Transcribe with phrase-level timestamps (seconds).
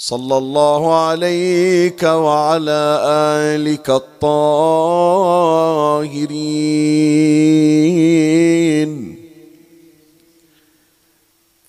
[0.00, 3.00] صلى الله عليك وعلى
[3.52, 4.80] آلك الطاهرين.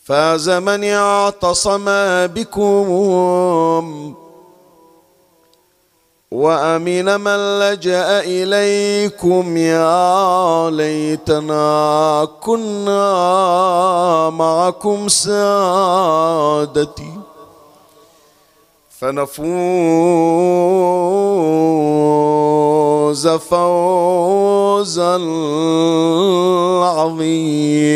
[0.03, 1.85] فاز من اعتصم
[2.27, 2.87] بكم
[6.31, 9.57] وأمن من لجأ إليكم.
[9.57, 13.09] يا ليتنا كنا
[14.29, 16.01] معكم سادتي.
[19.01, 19.41] فنفوز
[23.27, 25.15] فوزا
[26.85, 27.89] عظيما.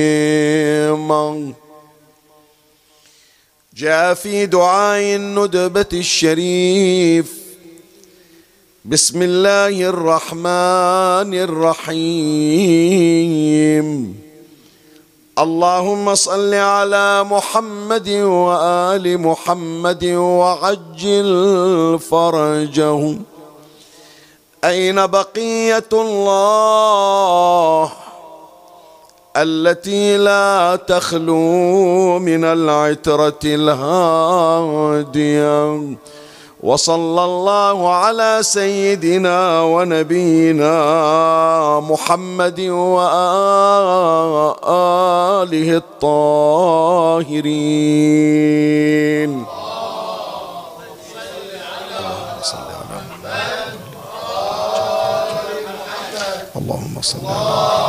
[3.76, 7.46] جاء في دعاء الندبة الشريف.
[8.86, 12.66] بسم الله الرحمن الرحيم.
[15.40, 23.18] اللهم صل على محمد وآل محمد وعجل فرجه
[24.64, 27.92] أين بقية الله
[29.38, 35.16] التي لا تخلو من العترة الهادية؟
[36.66, 40.76] وصلى الله على سيدنا ونبينا
[41.80, 43.30] محمد وآله
[45.78, 47.06] الطاهرين.
[56.56, 57.85] اللهم صل على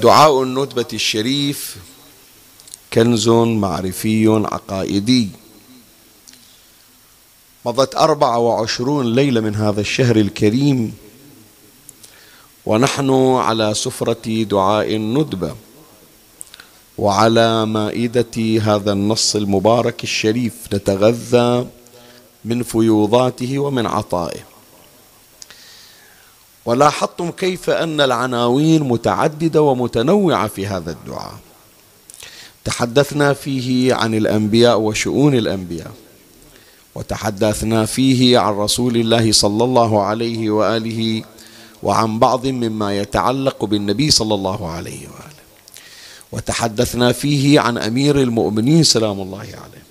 [0.00, 1.76] دعاء الندبة الشريف
[2.92, 5.28] كنز معرفي عقائدي.
[7.66, 10.94] مضت أربعة وعشرون ليلة من هذا الشهر الكريم
[12.66, 15.54] ونحن على سفرة دعاء الندبة
[16.98, 21.66] وعلى مائدة هذا النص المبارك الشريف نتغذى
[22.44, 24.47] من فيوضاته ومن عطائه.
[26.68, 31.34] ولاحظتم كيف أن العناوين متعددة ومتنوعة في هذا الدعاء.
[32.64, 35.92] تحدثنا فيه عن الأنبياء وشؤون الأنبياء
[36.94, 41.22] وتحدثنا فيه عن رسول الله صلى الله عليه وآله
[41.82, 45.44] وعن بعض مما يتعلق بالنبي صلى الله عليه وآله.
[46.32, 49.84] وتحدثنا فيه عن أمير المؤمنين سلام الله عليه.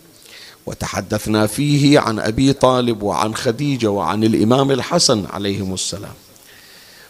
[0.66, 6.27] وتحدثنا فيه عن أبي طالب وعن خديجة وعن الإمام الحسن عليهم السلام.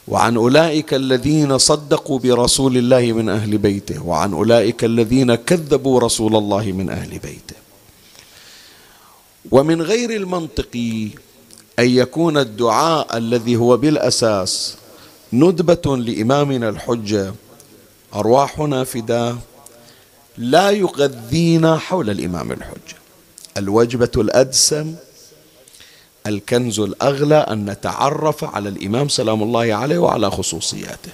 [0.07, 6.71] وعن أولئك الذين صدقوا برسول الله من أهل بيته وعن أولئك الذين كذبوا رسول الله
[6.71, 7.55] من أهل بيته.
[9.51, 11.07] ومن غير المنطقي
[11.79, 14.77] أن يكون الدعاء الذي هو بالأساس
[15.33, 17.33] ندبة لإمامنا الحجة
[18.15, 19.37] أرواحنا فداه
[20.37, 22.95] لا يغذينا حول الإمام الحجة.
[23.57, 24.95] الوجبة الأدسم
[26.29, 31.11] الكنز الأغلى أن نتعرف على الإمام سلام الله عليه وعلى خصوصياته.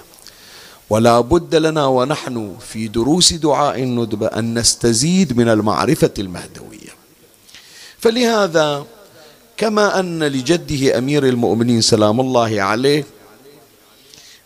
[0.90, 6.94] ولا بد لنا ونحن في دروس دعاء الندبة أن نستزيد من المعرفة المهدوية.
[7.98, 8.86] فلهذا
[9.56, 13.04] كما أن لجده أمير المؤمنين سلام الله عليه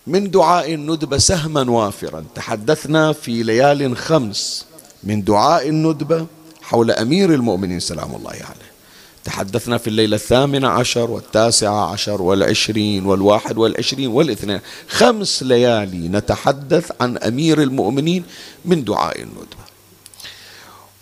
[0.07, 2.25] من دعاء الندبة سهما وافرا.
[2.35, 4.67] تحدثنا في ليال خمس
[5.03, 6.27] من دعاء الندبة
[6.63, 8.68] حول أمير المؤمنين سلام الله عليه.
[9.29, 14.61] تحدثنا في الليلة الثامنة عشر والتاسعة عشر والعشرين والواحد والعشرين والاثنين.
[14.89, 18.25] خمس ليالي نتحدث عن أمير المؤمنين
[18.65, 19.65] من دعاء الندبة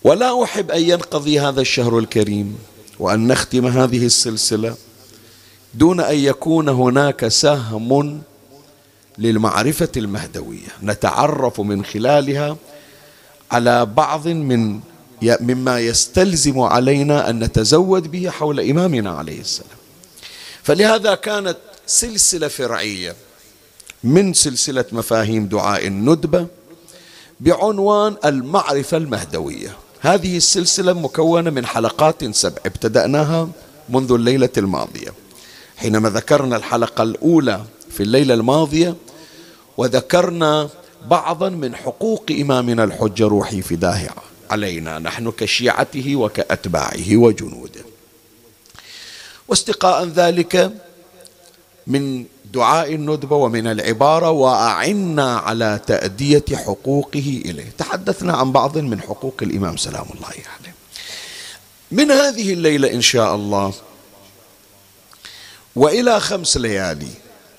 [0.02, 2.58] ولا أحب أن ينقضي هذا الشهر الكريم
[2.98, 4.76] وأن نختم هذه السلسلة
[5.74, 8.22] دون أن يكون هناك سهم
[9.18, 10.68] للمعرفة المهدوية.
[10.82, 12.56] نتعرف من خلالها
[13.50, 14.80] على بعض من
[15.22, 19.78] مما يستلزم علينا أن نتزود به حول إمامنا عليه السلام.
[20.62, 23.16] فلهذا كانت سلسلة فرعية
[24.04, 26.46] من سلسلة مفاهيم دعاء الندبة
[27.40, 29.76] بعنوان المعرفة المهدوية.
[30.00, 33.48] هذه السلسلة مكونة من حلقات سبع ابتدأناها
[33.88, 35.12] منذ الليلة الماضية.
[35.76, 38.94] حينما ذكرنا الحلقة الأولى في الليلة الماضية
[39.76, 40.68] وذكرنا
[41.10, 44.08] بعضا من حقوق إمامنا الحجة روحي فداه
[44.50, 44.98] علينا.
[44.98, 47.84] نحن كشيعته وكأتباعه وجنوده.
[49.48, 50.72] واستقاء ذلك
[51.86, 57.72] من دعاء الندبة ومن العبارة وأعنا على تأدية حقوقه إليه.
[57.78, 60.74] تحدثنا عن بعض من حقوق الإمام سلام الله عليه.
[61.90, 63.72] من هذه الليلة إن شاء الله
[65.76, 67.08] وإلى خمس ليالي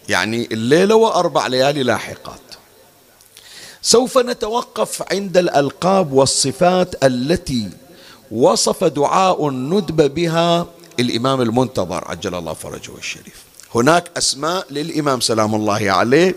[0.10, 2.47] يعني الليلة وأربع ليالي لاحقات.
[3.88, 7.70] سوف نتوقف عند الألقاب والصفات التي
[8.32, 10.66] وصف دعاء الندبة بها
[11.00, 13.44] الإمام المنتظر عجل الله فرجه الشريف.
[13.76, 16.36] هناك أسماء للإمام سلام الله عليه.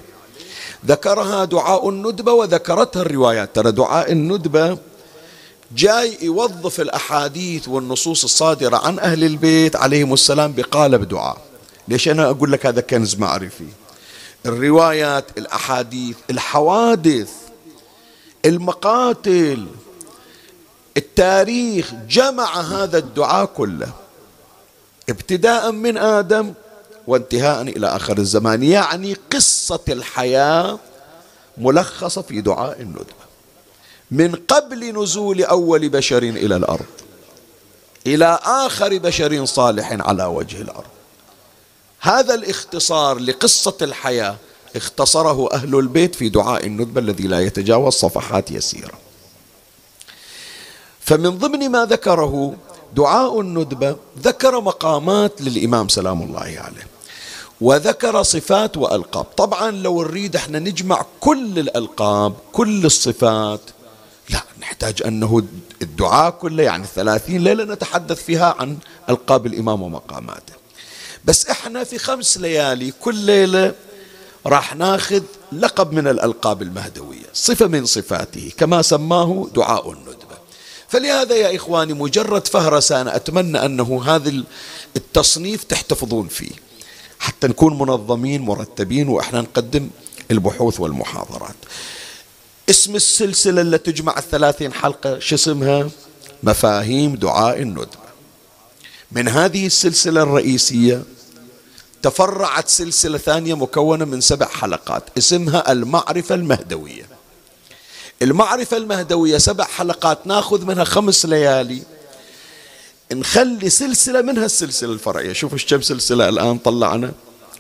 [0.87, 3.55] ذكرها دعاء الندبة وذكرتها الروايات.
[3.55, 4.79] ترى دعاء الندبة
[5.77, 11.39] جاي يوظف الأحاديث والنصوص الصادرة عن أهل البيت عليهم السلام بقالب دعاء.
[11.89, 13.67] ليش أنا أقول لك هذا كنز معرفي؟
[14.47, 17.40] الروايات الأحاديث الحوادث
[18.45, 19.67] المقاتل
[20.97, 23.93] التاريخ جمع هذا الدعاء كله
[25.09, 26.53] ابتداء من آدم
[27.07, 30.79] وانتهاء إلى آخر الزمان يعني قصة الحياة
[31.59, 33.21] ملخصة في دعاء الندبة.
[34.11, 36.87] من قبل نزول أول بشر إلى الأرض
[38.07, 40.91] إلى آخر بشر صالح على وجه الأرض.
[42.01, 44.37] هذا الاختصار لقصة الحياة
[44.77, 48.99] اختصره أهل البيت في دعاء الندبة الذي لا يتجاوز صفحات يسيرة.
[51.01, 52.55] فمن ضمن ما ذكره
[52.97, 56.87] دعاء الندبة ذكر مقامات للإمام سلام الله عليه
[57.61, 59.25] وذكر صفات وألقاب.
[59.25, 63.61] طبعا لو نريد إحنا نجمع كل الألقاب كل الصفات
[64.31, 65.43] لا نحتاج أنه
[65.83, 68.79] الدعاء كله يعني ثلاثين ليلة نتحدث فيها عن
[69.09, 70.53] ألقاب الإمام ومقاماته.
[71.25, 73.75] بس إحنا في خمس ليالي كل ليلة
[74.47, 75.23] راح ناخذ
[75.53, 80.21] لقب من الألقاب المهدوية صفة من صفاته كما سماه دعاء الندبة.
[80.89, 84.33] فلهذا يا إخواني مجرد فهرسة أنا أتمنى أنه هذا
[84.97, 86.51] التصنيف تحتفظون فيه
[87.19, 89.91] حتى نكون منظمين مرتبين وإحنا نقدم
[90.31, 91.57] البحوث والمحاضرات.
[92.71, 95.89] اسم السلسلة التي تجمع الثلاثين حلقة شو اسمها؟
[96.43, 98.11] مفاهيم دعاء الندبة.
[99.13, 101.03] من هذه السلسلة الرئيسية
[102.03, 107.07] تفرعت سلسلة ثانية مكونة من سبع حلقات اسمها المعرفة المهدوية.
[108.23, 111.83] المعرفة المهدوية سبع حلقات ناخذ منها خمس ليالي
[113.13, 115.33] نخلي سلسلة منها السلسلة الفرعية.
[115.33, 117.13] شوفوا كم سلسلة الآن طلعنا.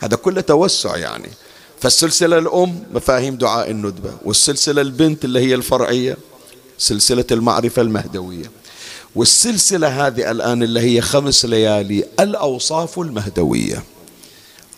[0.02, 1.28] هذا كله توسع يعني.
[1.80, 6.16] فالسلسلة الأم مفاهيم دعاء الندبة والسلسلة البنت اللي هي الفرعية
[6.78, 8.50] سلسلة المعرفة المهدوية.
[9.14, 13.82] والسلسلة هذه الآن اللي هي خمس ليالي الأوصاف المهدوية.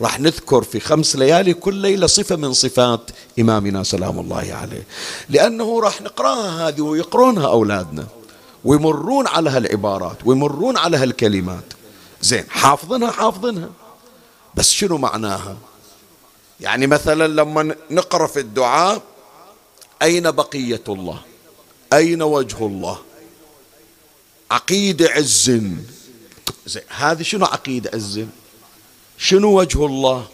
[0.02, 4.87] راح نذكر في خمس ليالي كل ليلة صفة من صفات إمامنا سلام الله عليه.
[5.28, 8.06] لأنه راح نقرأها هذه ويقرونها أولادنا
[8.64, 11.64] ويمرون على هالعبارات ويمرون على هالكلمات.
[12.23, 13.71] زين حافظينها حافظينها
[14.54, 15.56] بس شنو معناها؟
[16.61, 19.02] يعني مثلا لما نقرأ في الدعاء
[20.02, 21.21] أين بقية الله؟
[21.92, 22.99] أين وجه الله؟
[24.50, 25.50] عقيدة عز.
[26.66, 28.26] زين هذه شنو عقيدة عز؟
[29.19, 30.25] شنو وجه الله؟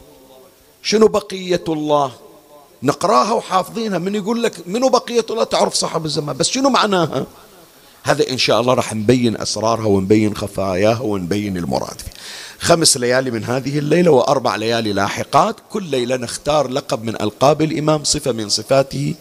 [0.82, 2.12] شنو بقية الله؟
[2.82, 3.99] نقراها وحافظينها.
[3.99, 6.37] من يقول لك منو بقية الله؟ تعرف صاحب الزمان.
[6.37, 7.26] بس شنو معناها؟
[8.02, 12.12] هذا إن شاء الله راح نبين أسرارها ونبين خفاياها ونبين المراد فيه
[12.61, 15.56] خمس ليالي من هذه الليلة وأربع ليالي لاحقات.
[15.70, 19.14] كل ليلة نختار لقب من ألقاب الإمام صفة من صفاته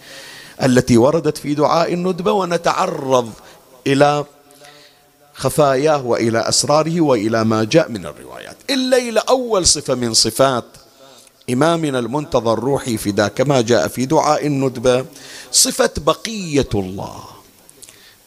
[0.64, 3.32] التي وردت في دعاء الندبة ونتعرض
[3.88, 4.26] إلى
[5.38, 8.58] خفاياه وإلى أسراره وإلى ما جاء من الروايات.
[8.70, 10.66] الليلة أول صفة من صفات
[11.50, 15.06] إمامنا المنتظر روحي فدا كما جاء في دعاء الندبه
[15.52, 17.24] صفة بقية الله.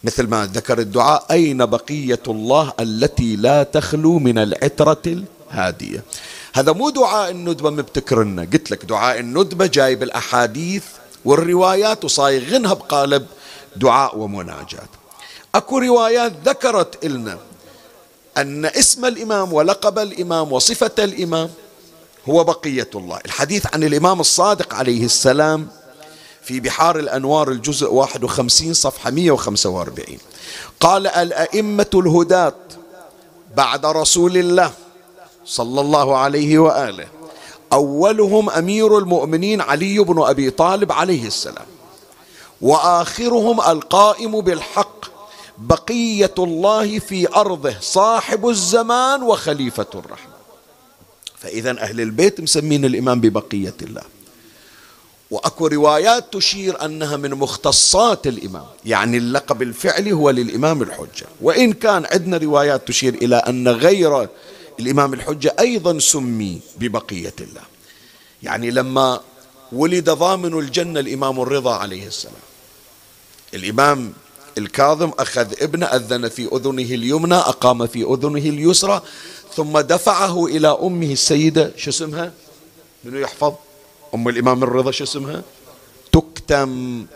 [0.04, 5.02] مثل ما ذكر الدعاء أين بقية الله التي لا تخلو من العترة
[5.50, 6.04] الهادية؟
[6.52, 8.42] هذا مو دعاء الندبه مبتكرنا.
[8.42, 10.84] قلت لك دعاء الندبه جايب الأحاديث
[11.24, 13.26] والروايات وصايغنها بقالب
[13.76, 14.88] دعاء ومناجات
[15.54, 17.38] أكو روايات ذكرت لنا
[18.36, 21.50] أن اسم الإمام ولقب الإمام وصفة الإمام
[22.28, 23.18] هو بقية الله.
[23.26, 25.68] الحديث عن الإمام الصادق عليه السلام
[26.42, 30.18] في بحار الأنوار الجزء 51 صفحة 145
[30.80, 32.54] قال الأئمة الهداة
[33.56, 34.72] بعد رسول الله
[35.44, 37.06] صلى الله عليه وآله
[37.72, 41.66] أولهم أمير المؤمنين علي بن أبي طالب عليه السلام
[42.60, 45.19] وآخرهم القائم بالحق
[45.60, 50.32] بقية الله في أرضه صاحب الزمان وخليفة الرحمة
[51.38, 54.02] فإذا أهل البيت مسمين الإمام ببقية الله
[55.30, 62.06] وأكو روايات تشير أنها من مختصات الإمام، يعني اللقب الفعلي هو للإمام الحجة، وإن كان
[62.12, 64.28] عندنا روايات تشير إلى أن غير
[64.80, 67.62] الإمام الحجة أيضا سمي ببقية الله.
[68.42, 69.20] يعني لما
[69.72, 72.34] ولد ضامن الجنة الإمام الرضا عليه السلام.
[73.54, 74.12] الإمام
[74.58, 79.02] الكاظم أخذ ابنه أذن في أذنه اليمنى أقام في أذنه اليسرى
[79.56, 82.32] ثم دفعه إلى أمه السيدة شو اسمها؟
[83.04, 83.52] منو يحفظ؟
[84.14, 85.42] أم الإمام الرضا شو اسمها
[86.12, 87.06] تكتم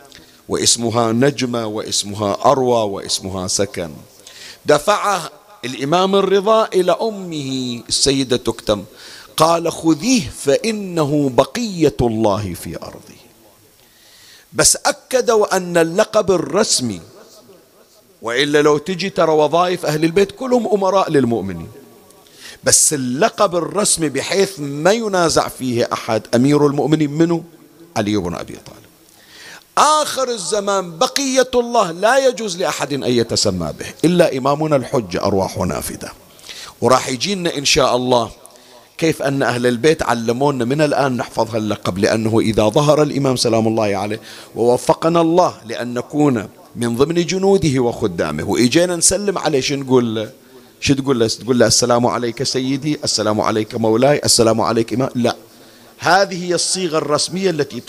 [0.49, 3.91] واسمها نجمة واسمها أروى واسمها سكن
[4.67, 5.31] دفعه
[5.65, 8.85] الإمام الرضا إلى أمه السيدة تكتم
[9.37, 13.15] قال خذيه فإنه بقية الله في أرضه
[14.53, 17.01] بس أكدوا أن اللقب الرسمي
[18.25, 21.69] وإلا لو تجي ترى وظائف أهل البيت كلهم أمراء للمؤمنين.
[22.65, 27.45] بس اللقب الرسمي بحيث ما ينازع فيه أحد أمير المؤمنين منه
[27.97, 28.85] علي بن أبي طالب.
[29.79, 36.11] آخر الزمان بقية الله لا يجوز لأحد أن يتسمى به إلا إمامنا الحج أرواح نافذة.
[36.81, 38.31] وراح يجينا إن شاء الله
[38.99, 43.97] كيف أن أهل البيت علمونا من الآن نحفظ هاللقب لأنه إذا ظهر الإمام سلام الله
[43.97, 44.21] عليه
[44.57, 48.45] ووفقنا الله لأن نكون من ضمن جنوده وخدامه.
[48.45, 50.31] وإجينا نسلم عليه شو نقول؟ له
[50.81, 55.11] شو تقول له؟ تقول له السلام عليك سيدي السلام عليك مولاي السلام عليك إمام.
[55.15, 55.37] لا.
[55.99, 57.83] هذه هي الصيغة الرسمية التي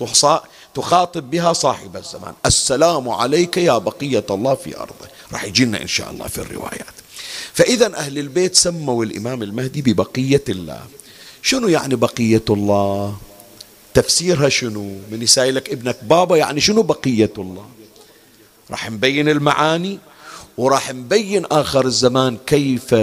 [0.75, 2.33] تخاطب بها صاحب الزمان.
[2.45, 5.07] السلام عليك يا بقية الله في أرضه.
[5.33, 6.95] راح يجينا إن شاء الله في الروايات.
[7.53, 10.81] فإذا أهل البيت سموا الإمام المهدي ببقية الله.
[11.41, 13.15] شنو يعني بقية الله؟
[13.93, 17.65] تفسيرها شنو؟ من يسائلك ابنك بابا يعني شنو بقية الله؟
[18.71, 19.99] راح نبين المعاني
[20.57, 22.95] وراح نبين آخر الزمان كيف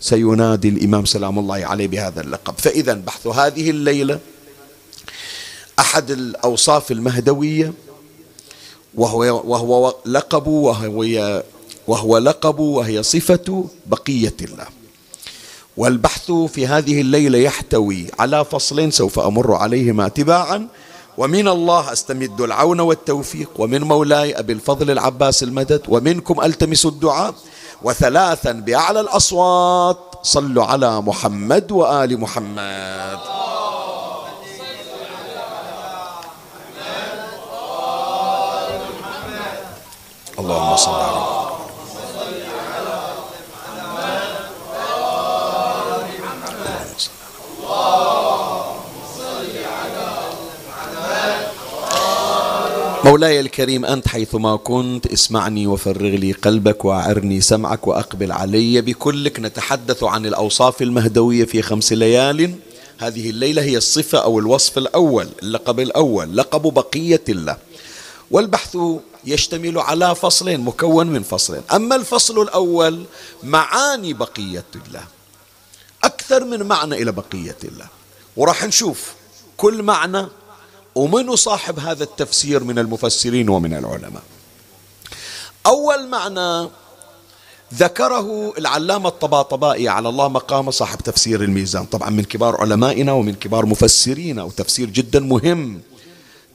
[0.00, 2.54] سينادي الإمام سلام الله عليه بهذا اللقب.
[2.58, 4.18] فإذا بحث هذه الليلة
[5.78, 7.72] أحد الأوصاف المهدوية
[8.94, 11.42] وهو, وهو لقب وهو,
[11.86, 14.66] وهو لقب وهي صفة بقية الله.
[15.76, 20.68] والبحث في هذه الليلة يحتوي على فصلين سوف أمر عليهما تباعا
[21.18, 27.34] ومن الله أستمد العون والتوفيق ومن مولاي أبي الفضل العباس المدد ومنكم ألتمس الدعاء.
[27.82, 33.18] وثلاثا بأعلى الأصوات صلوا على محمد وآل محمد.
[40.38, 41.27] اللهم صل على محمد
[53.08, 58.80] مولاي الكريم أنت حيثما كنت اسمعني وفرغ لي قلبك وأعرني سمعك وأقبل علي.
[58.80, 62.54] بكلك نتحدث عن الأوصاف المهدوية في خمس ليال.
[62.98, 67.56] هذه الليلة هي الصفة أو الوصف الأول اللقب الأول لقب بقية الله.
[68.30, 68.76] والبحث
[69.24, 71.62] يشتمل على فصلين مكون من فصلين.
[71.74, 73.04] أما الفصل الأول
[73.42, 75.04] معاني بقية الله.
[76.04, 77.86] أكثر من معنى إلى بقية الله.
[78.36, 79.12] وراح نشوف
[79.56, 80.26] كل معنى
[80.94, 84.22] ومن صاحب هذا التفسير من المفسرين ومن العلماء؟
[85.66, 86.68] أول معنى
[87.74, 91.84] ذكره العلامة الطباطبائي على الله مقام صاحب تفسير الميزان.
[91.84, 95.80] طبعا من كبار علمائنا ومن كبار مفسرينا وتفسير جدا مهم.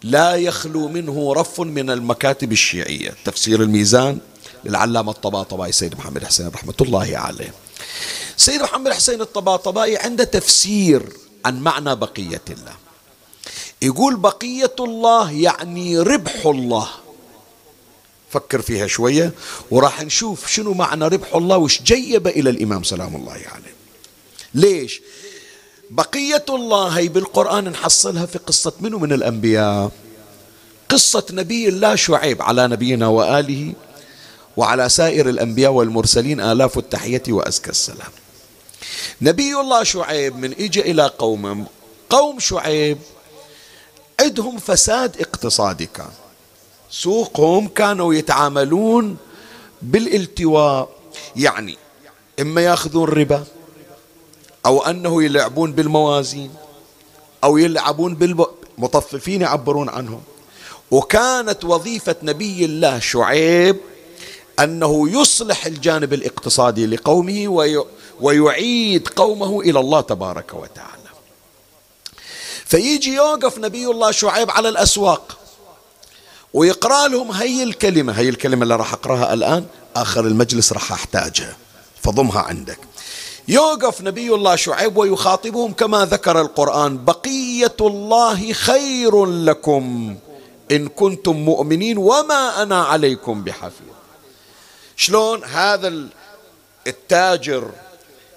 [0.03, 3.13] لا يخلو منه رف من المكاتب الشيعية.
[3.25, 4.19] تفسير الميزان
[4.65, 7.53] للعلامة الطباطبائي سيد محمد حسين رحمة الله عليه.
[8.37, 11.09] سيد محمد حسين الطباطبائي عنده تفسير
[11.45, 12.82] عن معنى بقية الله.
[13.83, 16.87] يقول بقية الله يعني ربح الله.
[18.29, 19.31] فكر فيها شوية
[19.71, 23.73] وراح نشوف شنو معنى ربح الله وش جيب إلى الإمام سلام الله عليه.
[24.53, 25.01] ليش؟
[25.89, 29.91] بقية الله هي بالقرآن نحصلها في قصة منه من الأنبياء؟
[30.89, 33.73] قصة نبي الله شعيب على نبينا وآله
[34.57, 38.11] وعلى سائر الأنبياء والمرسلين آلاف التحية وأزكى السلام.
[39.21, 41.65] نبي الله شعيب من إجا إلى قوم
[42.09, 42.97] قوم شعيب
[44.23, 46.11] عندهم فساد اقتصادي كان.
[46.89, 49.17] سوقهم كانوا يتعاملون
[49.81, 50.89] بالالتواء
[51.35, 51.77] يعني
[52.39, 53.43] إما يأخذون ربا
[54.65, 56.51] أو أنه يلعبون بالموازين
[57.43, 60.21] أو يلعبون بالمطففين يعبرون عنهم.
[60.91, 63.77] وكانت وظيفة نبي الله شعيب
[64.59, 67.47] أنه يصلح الجانب الاقتصادي لقومه
[68.21, 70.92] ويعيد قومه إلى الله تبارك وتعالى.
[72.73, 75.37] فيجي يوقف نبي الله شعيب على الأسواق
[76.53, 79.65] ويقرأ لهم هي الكلمة هي الكلمة اللي راح أقرأها الآن
[79.95, 81.57] آخر المجلس راح أحتاجها.
[82.03, 82.77] فضمها عندك.
[83.47, 90.15] يوقف نبي الله شعيب ويخاطبهم كما ذكر القرآن بقية الله خير لكم
[90.71, 93.93] إن كنتم مؤمنين وما أنا عليكم بحفيظ.
[94.95, 95.93] شلون هذا
[96.87, 97.71] التاجر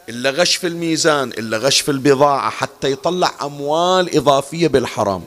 [0.08, 5.22] اللي غش في الميزان اللي غش في البضاعة حتى يطلع أموال إضافية بالحرام.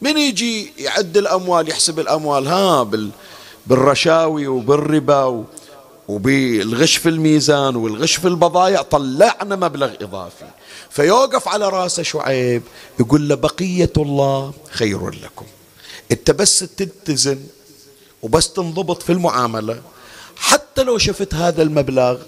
[0.00, 2.90] من يجي يعد الأموال يحسب الأموال؟ ها
[3.66, 5.44] بالرشاوي وبالربا
[6.08, 10.46] وبالغش في الميزان والغش في البضائع طلعنا مبلغ إضافي.
[10.90, 12.62] فيوقف على رأسه شعيب
[13.00, 15.46] يقول له بقية الله خير لكم.
[16.10, 17.40] أنت بس تتزن
[18.22, 19.80] وبس تنضبط في المعاملة
[20.36, 22.18] حتى لو شفت هذا المبلغ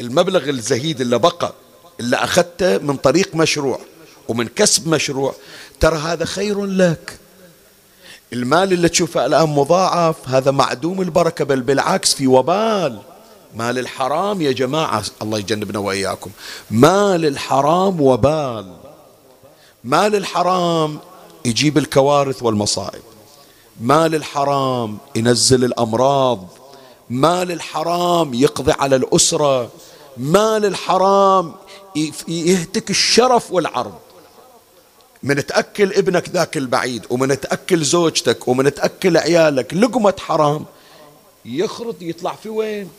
[0.00, 1.52] المبلغ الزهيد اللي بقى
[2.00, 3.78] اللي أخذته من طريق مشروع
[4.28, 5.34] ومن كسب مشروع
[5.80, 7.18] ترى هذا خير لك.
[8.32, 12.98] المال اللي تشوفه الآن مضاعف هذا معدوم البركة بل بالعكس في وبال.
[13.56, 16.30] مال الحرام يا جماعة الله يجنبنا وإياكم.
[16.70, 18.76] مال الحرام وبال.
[19.84, 20.98] مال الحرام
[21.44, 23.02] يجيب الكوارث والمصائب.
[23.80, 26.46] مال الحرام ينزل الأمراض.
[27.10, 29.70] مال الحرام يقضي على الأسرة.
[30.18, 31.54] مال الحرام
[32.28, 33.98] يهتك الشرف والعرض.
[35.22, 40.64] من تأكل ابنك ذاك البعيد ومن تأكل زوجتك ومن تأكل عيالك لقمة حرام
[41.44, 42.90] يخرط يطلع في وين؟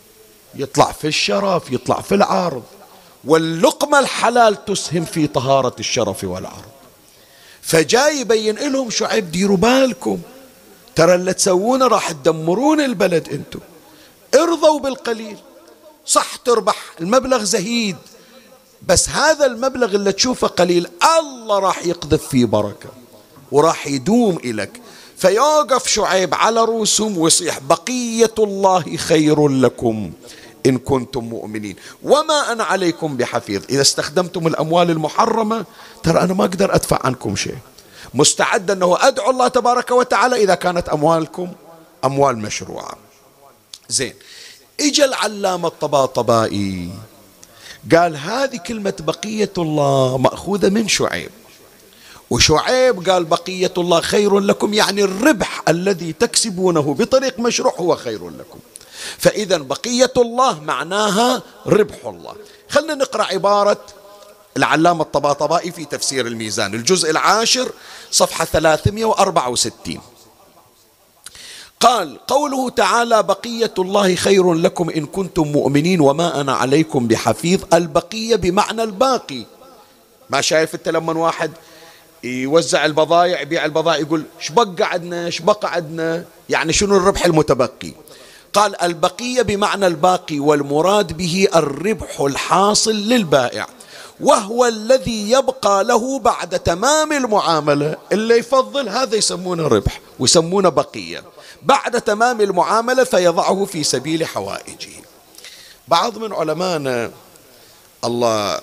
[0.56, 2.64] يطلع في الشرف يطلع في العرض.
[3.26, 6.72] واللقمة الحلال تسهم في طهارة الشرف والعرض.
[7.62, 10.20] فجاي يبين لهم شعيب ديروا بالكم.
[10.96, 13.60] ترى اللي تسوونه راح تدمرون البلد أنتم.
[14.36, 15.38] ارضوا بالقليل.
[16.10, 17.98] صح تربح المبلغ زهيد.
[18.88, 20.88] بس هذا المبلغ اللي تشوفه قليل
[21.20, 22.90] الله راح يقذف فيه بركة
[23.52, 24.82] وراح يدوم إلك
[25.18, 30.12] فيوقف شعيب على رؤوسهم ويصيح بقية الله خير لكم
[30.66, 31.76] إن كنتم مؤمنين.
[32.04, 33.64] وما أنا عليكم بحفيظ.
[33.70, 35.66] إذا استخدمتم الأموال المحرمة
[36.04, 37.58] ترى أنا ما أقدر أدفع عنكم شيء.
[38.14, 41.52] مستعد أنه أدعو الله تبارك وتعالى إذا كانت أموالكم
[42.06, 42.98] أموال مشروعة.
[43.90, 44.14] زين.
[44.80, 46.90] إجا العلامة الطباطبائي.
[47.96, 51.32] قال هذه كلمة بقية الله مأخوذة من شعيب.
[52.30, 58.60] وشعيب قال بقية الله خير لكم يعني الربح الذي تكسبونه بطريق مشروع هو خير لكم.
[59.18, 62.36] فإذا بقية الله معناها ربح الله.
[62.70, 63.78] خلنا نقرأ عبارة
[64.58, 66.74] العلامة الطباطبائي في تفسير الميزان.
[66.74, 67.72] الجزء العاشر
[68.12, 70.02] صفحة 364
[71.80, 78.36] قال قوله تعالى بقية الله خير لكم إن كنتم مؤمنين وما أنا عليكم بحفيظ البقية
[78.36, 79.44] بمعنى الباقي.
[80.30, 81.52] ما شايف أنت لما واحد
[82.24, 84.24] يوزع البضائع يبيع البضائع يقول
[84.86, 87.92] عندنا؟ إيش بقى عندنا؟ يعني شنو الربح المتبقي؟
[88.54, 93.68] قال البقية بمعنى الباقي والمراد به الربح الحاصل للبائع
[94.20, 101.24] وهو الذي يبقى له بعد تمام المعاملة اللي يفضل هذا يسمونه ربح ويسمونه بقية.
[101.64, 104.90] بعد تمام المعاملة فيضعه في سبيل حوائجه.
[105.88, 107.12] بعض من علمائنا
[108.06, 108.60] الله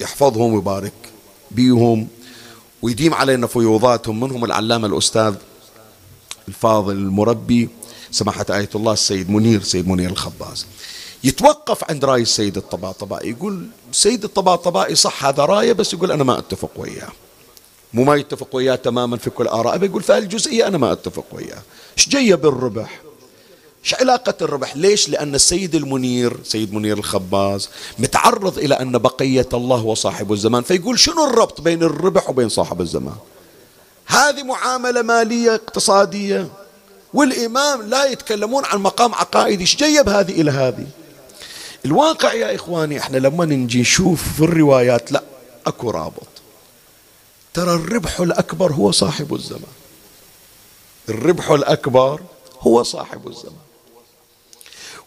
[0.00, 0.92] يحفظهم ويبارك
[1.50, 2.08] بيهم
[2.82, 4.20] ويديم علينا فيوضاتهم.
[4.20, 5.34] منهم العلامة الأستاذ
[6.48, 7.68] الفاضل المربي
[8.10, 10.66] سماحة آية الله السيد منير سيد منير الخباز.
[11.24, 16.38] يتوقف عند رأي السيد الطباطبائي يقول السيد الطباطبائي صح هذا رأيه بس يقول أنا ما
[16.38, 17.12] أتفق وياه.
[17.94, 19.84] مو ما يتفق وياه تماما في كل آراء.
[19.84, 21.62] يقول في الجزئية أنا ما أتفق وياه.
[21.98, 23.00] إيش جاية بالربح؟
[23.84, 29.76] إيش علاقة الربح؟ ليش؟ لأن السيد المنير سيد منير الخباز متعرض إلى أن بقية الله
[29.76, 30.62] هو صاحب الزمان.
[30.62, 33.16] فيقول شنو الربط بين الربح وبين صاحب الزمان؟
[34.06, 36.48] هذه معاملة مالية اقتصادية
[37.14, 39.60] والإمام لا يتكلمون عن مقام عقائدي.
[39.60, 40.86] إيش جيب هذه إلى هذه؟
[41.84, 45.22] الواقع يا إخواني إحنا لما نجي نشوف في الروايات لا
[45.66, 46.26] أكو رابط.
[47.58, 49.74] ترى الربح الأكبر هو صاحب الزمان.
[51.08, 52.20] الربح الأكبر
[52.60, 53.66] هو صاحب الزمان.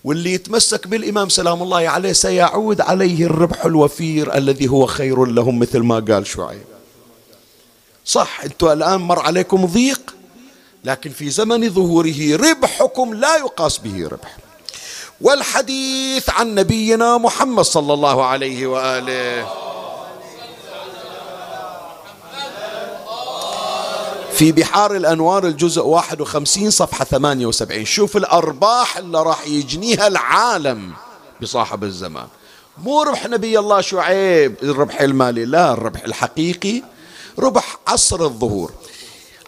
[0.03, 5.79] واللي يتمسك بالإمام سلام الله عليه سيعود عليه الربح الوفير الذي هو خير لهم مثل
[5.79, 6.65] ما قال شعيب.
[8.05, 10.15] صح أنتم الآن مر عليكم ضيق
[10.83, 14.37] لكن في زمن ظهوره ربحكم لا يقاس به ربح.
[15.21, 19.71] والحديث عن نبينا محمد صلى الله عليه وآله.
[24.41, 30.93] في بحار الأنوار الجزء 51 صفحة 78 شوف الأرباح اللي راح يجنيها العالم
[31.41, 32.27] بصاحب الزمان.
[32.77, 36.83] مو ربح نبي الله شعيب الربح المالي لا الربح الحقيقي
[37.39, 38.71] ربح عصر الظهور.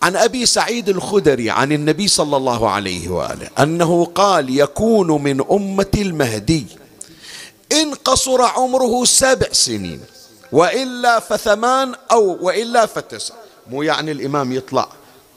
[0.02, 5.92] عن أبي سعيد الخدري عن النبي صلى الله عليه وآله أنه قال يكون من أمة
[5.96, 6.66] المهدي.
[7.72, 10.02] إن قصر عمره سبع سنين
[10.52, 13.43] وإلا فثمان أو وإلا فتسع.
[13.68, 14.90] مو يعني الإمام يطلع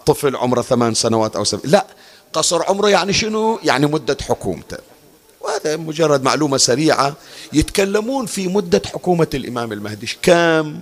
[0.06, 1.86] طفل عمره ثمان سنوات أو سبع لا
[2.32, 4.78] قصر عمره يعني شنو؟ يعني مدة حكومته.
[5.40, 7.14] وهذا مجرد معلومة سريعة
[7.52, 10.06] يتكلمون في مدة حكومة الإمام المهدي.
[10.22, 10.78] كم؟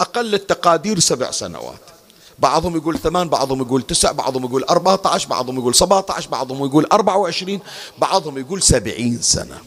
[0.00, 1.80] أقل التقادير سبع سنوات.
[2.38, 6.66] بعضهم يقول ثمان بعضهم يقول تسع بعضهم يقول أربعة عشر بعضهم يقول سبعة عشر بعضهم
[6.66, 7.60] يقول أربعة وعشرين
[7.98, 9.58] بعضهم يقول سبعين سنة.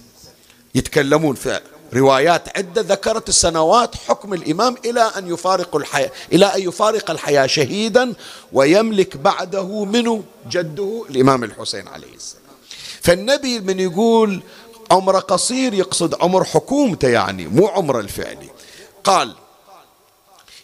[0.75, 1.59] يتكلمون في
[1.93, 8.13] روايات عدة ذكرت السنوات حكم الإمام إلى أن يفارق الحياة إلى أن يفارق الحياة شهيدا
[8.53, 12.43] ويملك بعده منه جده الإمام الحسين عليه السلام.
[13.01, 14.41] فالنبي من يقول
[14.91, 18.49] عمر قصير يقصد عمر حكومته يعني مو عمر الفعلي.
[19.03, 19.35] قال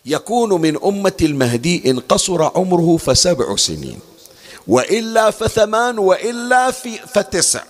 [0.06, 4.00] يكون من أمة المهدي إن قصر عمره فسبع سنين
[4.68, 7.64] وإلا فثمان وإلا في فتسع.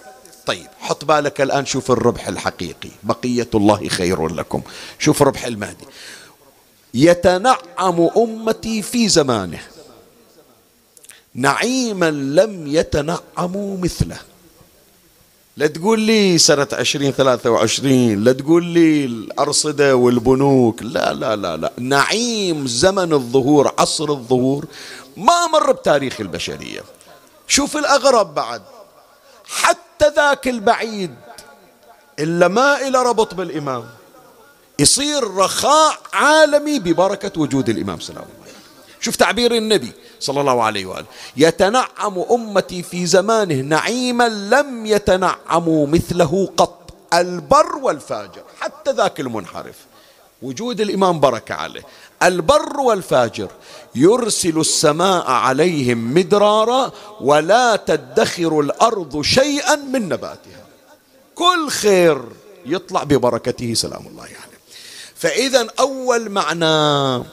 [0.52, 2.90] طيب حط بالك الآن شوف الربح الحقيقي.
[3.04, 4.62] بقية الله خير لكم.
[5.00, 5.86] شوف ربح المهدي.
[6.94, 9.60] يتنعم أمتي في زمانه.
[11.36, 14.18] نعيما لم يتنعموا مثله.
[15.58, 20.84] لا تقول لي سنة عشرين ثلاثة وعشرين لا تقول لي الأرصدة والبنوك.
[20.84, 21.72] لا لا لا لا.
[21.78, 24.66] نعيم زمن الظهور عصر الظهور
[25.18, 26.82] ما مر بتاريخ البشرية.
[27.48, 28.62] شوف الأغرب بعد.
[29.46, 31.16] حتى ذاك البعيد
[32.20, 33.86] إلا ما إلى ربط بالإمام.
[34.80, 38.54] يصير رخاء عالمي ببركة وجود الإمام سلام الله
[39.00, 41.06] شوف تعبير النبي صلى الله عليه وآله.
[41.38, 46.94] يتنعم أمتي في زمانه نعيما لم يتنعموا مثله قط.
[47.14, 49.76] البر والفاجر حتى ذاك المنحرف.
[50.42, 51.82] وجود الإمام بركة عليه.
[52.24, 53.48] البر والفاجر.
[53.96, 60.66] يرسل السماء عليهم مدرارا ولا تدخر الأرض شيئا من نباتها.
[61.36, 62.22] كل خير
[62.66, 64.34] يطلع ببركته سلام الله عليه.
[64.34, 64.52] يعني.
[65.16, 67.24] فإذا أول معنى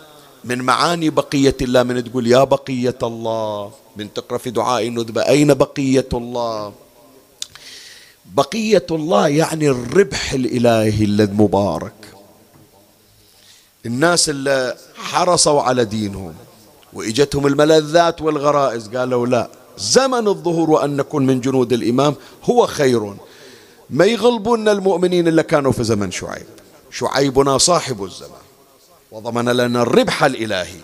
[0.45, 5.55] من معاني بقية الله من تقول يا بقية الله من تقرأ في دعاء الندبة أين
[5.55, 6.73] بقية الله؟
[8.35, 11.93] بقية الله يعني الربح الإلهي المبارك
[13.89, 16.35] الناس اللي حرصوا على دينهم
[16.93, 19.49] وإجتهم الملذات والغرائز قالوا لا
[19.79, 23.15] زمن الظهور وأن نكون من جنود الإمام هو خير.
[23.91, 26.47] ما يغلبون المؤمنين اللي كانوا في زمن شعيب.
[26.91, 28.47] شعيبنا صاحب الزمان.
[29.13, 30.81] وضمن لنا الربح الإلهي.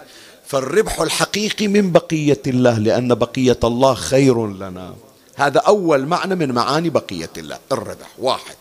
[0.47, 4.95] فالربح الحقيقي من بقية الله لأن بقية الله خير لنا.
[5.37, 7.59] هذا أول معنى من معاني بقية الله.
[7.73, 8.57] الربح واحد.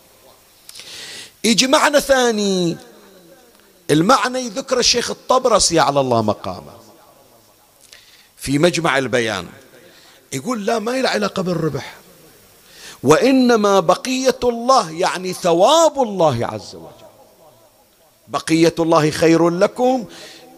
[1.44, 2.78] يجي معنى ثاني.
[3.94, 6.74] المعنى يذكر الشيخ الطبرسي على الله مقامه.
[8.38, 9.48] في مجمع البيان
[10.34, 11.96] يقول لا ما له علاقة بالربح
[13.04, 17.08] وإنما بقية الله يعني ثواب الله عز وجل.
[18.28, 20.06] بقية الله خير لكم.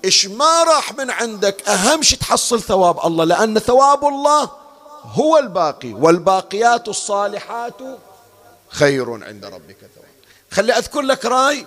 [0.05, 4.49] إيش ما راح من عندك أهم شيء تحصل ثواب الله لأن ثواب الله
[5.03, 7.81] هو الباقي والباقيات الصالحات
[8.69, 10.05] خير عند ربك ثواب.
[10.51, 11.65] خلي أذكر لك رأي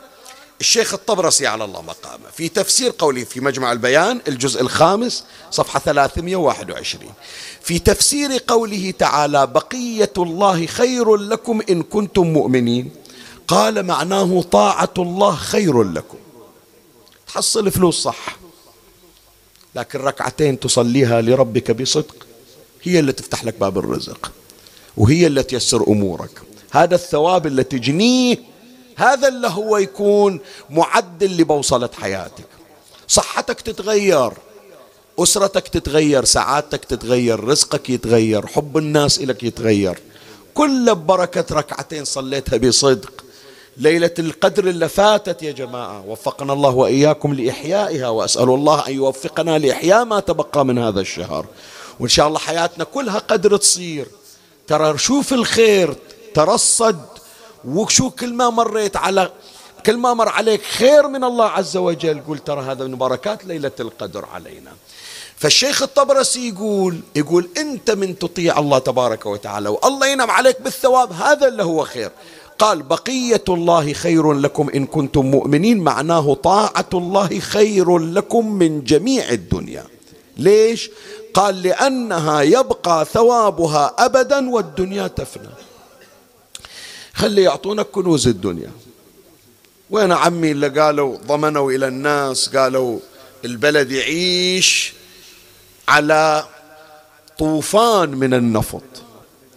[0.61, 2.31] الشيخ الطبرسي على الله مقامه.
[2.37, 7.13] في تفسير قوله في مجمع البيان الجزء الخامس صفحة 321
[7.63, 12.91] في تفسير قوله تعالى بقية الله خير لكم إن كنتم مؤمنين.
[13.49, 16.19] قال معناه طاعة الله خير لكم.
[17.27, 18.39] تحصل فلوس صح.
[19.75, 22.27] لكن ركعتين تصليها لربك بصدق
[22.83, 24.33] هي اللي تفتح لك باب الرزق.
[24.97, 26.43] وهي اللي تيسر أمورك.
[26.71, 28.39] هذا الثواب اللي تجنيه
[28.99, 32.49] هذا اللي هو يكون معدل لبوصلة حياتك.
[33.09, 34.33] صحتك تتغير
[35.19, 39.99] أسرتك تتغير سعادتك تتغير رزقك يتغير حب الناس إلك يتغير.
[40.55, 43.25] كل ببركة ركعتين صليتها بصدق.
[43.77, 50.05] ليلة القدر اللي فاتت يا جماعة وفقنا الله وإياكم لإحيائها وأسأل الله أن يوفقنا لإحياء
[50.05, 51.47] ما تبقى من هذا الشهر.
[52.01, 54.09] وإن شاء الله حياتنا كلها قدر تصير.
[54.67, 55.95] ترى شوف الخير
[56.35, 57.01] ترصد
[57.65, 59.31] وشو كل ما مريت على
[59.87, 63.73] كل ما مر عليك خير من الله عز وجل قول ترى هذا من بركات ليلة
[63.81, 64.73] القدر علينا.
[65.37, 71.49] فالشيخ الطبرسي يقول يقول أنت من تطيع الله تبارك وتعالى والله ينعم عليك بالثواب هذا
[71.49, 72.11] اللي هو خير.
[72.59, 79.29] قال بقية الله خير لكم إن كنتم مؤمنين معناه طاعة الله خير لكم من جميع
[79.31, 79.85] الدنيا.
[80.37, 80.91] ليش؟
[81.35, 85.68] قال لأنها يبقى ثوابها أبدا والدنيا تفنى.
[87.19, 88.71] خلي يعطونك كنوز الدنيا.
[89.91, 92.99] وين عمي اللي قالوا ضمنوا إلى الناس قالوا
[93.45, 94.93] البلد يعيش
[95.89, 96.45] على
[97.39, 98.83] طوفان من النفط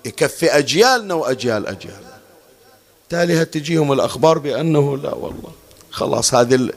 [0.06, 2.18] يكفي أجيالنا وأجيال أجيالنا.
[3.10, 5.52] تالي تجيهم الأخبار بأنه لا والله.
[5.92, 6.70] خلاص هذه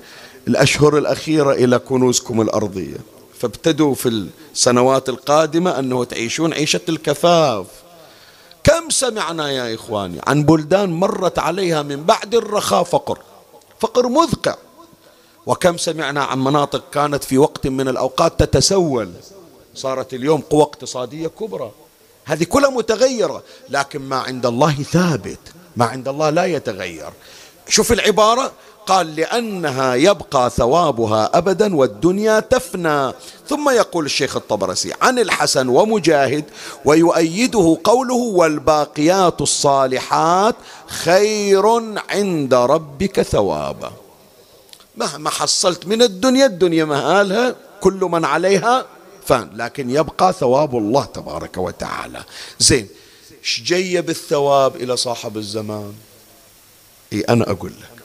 [0.48, 2.98] الأشهر الأخيرة إلى كنوزكم الأرضية.
[3.38, 7.66] فابتدوا في السنوات القادمة أنه تعيشون عيشة الكفاف.
[8.64, 13.18] كم سمعنا يا إخواني؟ عن بلدان مرت عليها من بعد الرخاء فقر.
[13.80, 14.56] فقر مذقع
[15.46, 19.12] وكم سمعنا عن مناطق كانت في وقت من الأوقات تتسول.
[19.74, 21.70] صارت اليوم قوى اقتصادية كبرى.
[22.24, 23.42] هذه كلها متغيرة.
[23.68, 25.38] لكن ما عند الله ثابت.
[25.76, 27.12] ما عند الله لا يتغير.
[27.68, 28.52] شوف العبارة.
[28.86, 33.12] قال لأنها يبقى ثوابها أبدا والدنيا تفنى.
[33.48, 36.44] ثم يقول الشيخ الطبرسي عن الحسن ومجاهد
[36.84, 40.54] ويؤيده قوله والباقيات الصالحات
[40.86, 41.66] خير
[42.10, 43.92] عند ربك ثوابا.
[44.96, 48.86] مهما حصلت من الدنيا الدنيا مهالها كل من عليها
[49.26, 49.50] فان.
[49.54, 52.22] لكن يبقى ثواب الله تبارك وتعالى.
[52.58, 52.88] زين
[53.42, 55.92] إيش جاية بالثواب إلى صاحب الزمان؟
[57.12, 58.03] إي أنا أقول لك.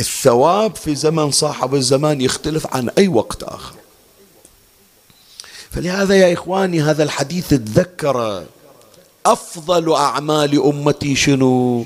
[0.00, 3.74] الثواب في زمن صاحب الزمان يختلف عن أي وقت آخر.
[5.70, 8.44] فلهذا يا إخواني هذا الحديث تذكر
[9.26, 11.84] أفضل أعمال أمتي شنو؟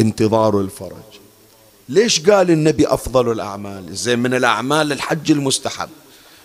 [0.00, 1.14] انتظار الفرج.
[1.88, 5.88] ليش قال النبي أفضل الأعمال؟ زين من الأعمال الحج المستحب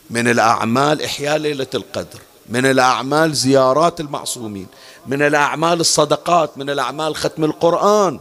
[0.10, 4.68] من الأعمال إحياء ليلة القدر من الأعمال زيارات المعصومين
[5.08, 8.20] من الأعمال الصدقات من الأعمال ختم القرآن.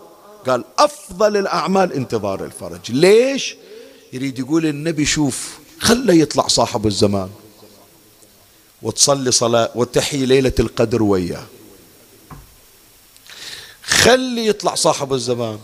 [0.48, 2.92] قال أفضل الأعمال انتظار الفرج.
[2.92, 3.56] ليش؟
[4.12, 7.30] يريد يقول النبي شوف خله يطلع صاحب الزمان
[8.82, 11.46] وتصلي صلاة وتحيي ليلة القدر وياه.
[13.82, 15.58] خلي يطلع صاحب الزمان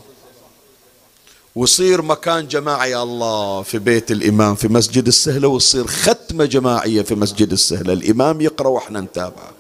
[1.55, 7.15] ويصير مكان جماعي يا الله في بيت الإمام في مسجد السهلة وتصير ختمة جماعية في
[7.15, 7.93] مسجد السهلة.
[7.93, 9.51] الإمام يقرأ وإحنا نتابع.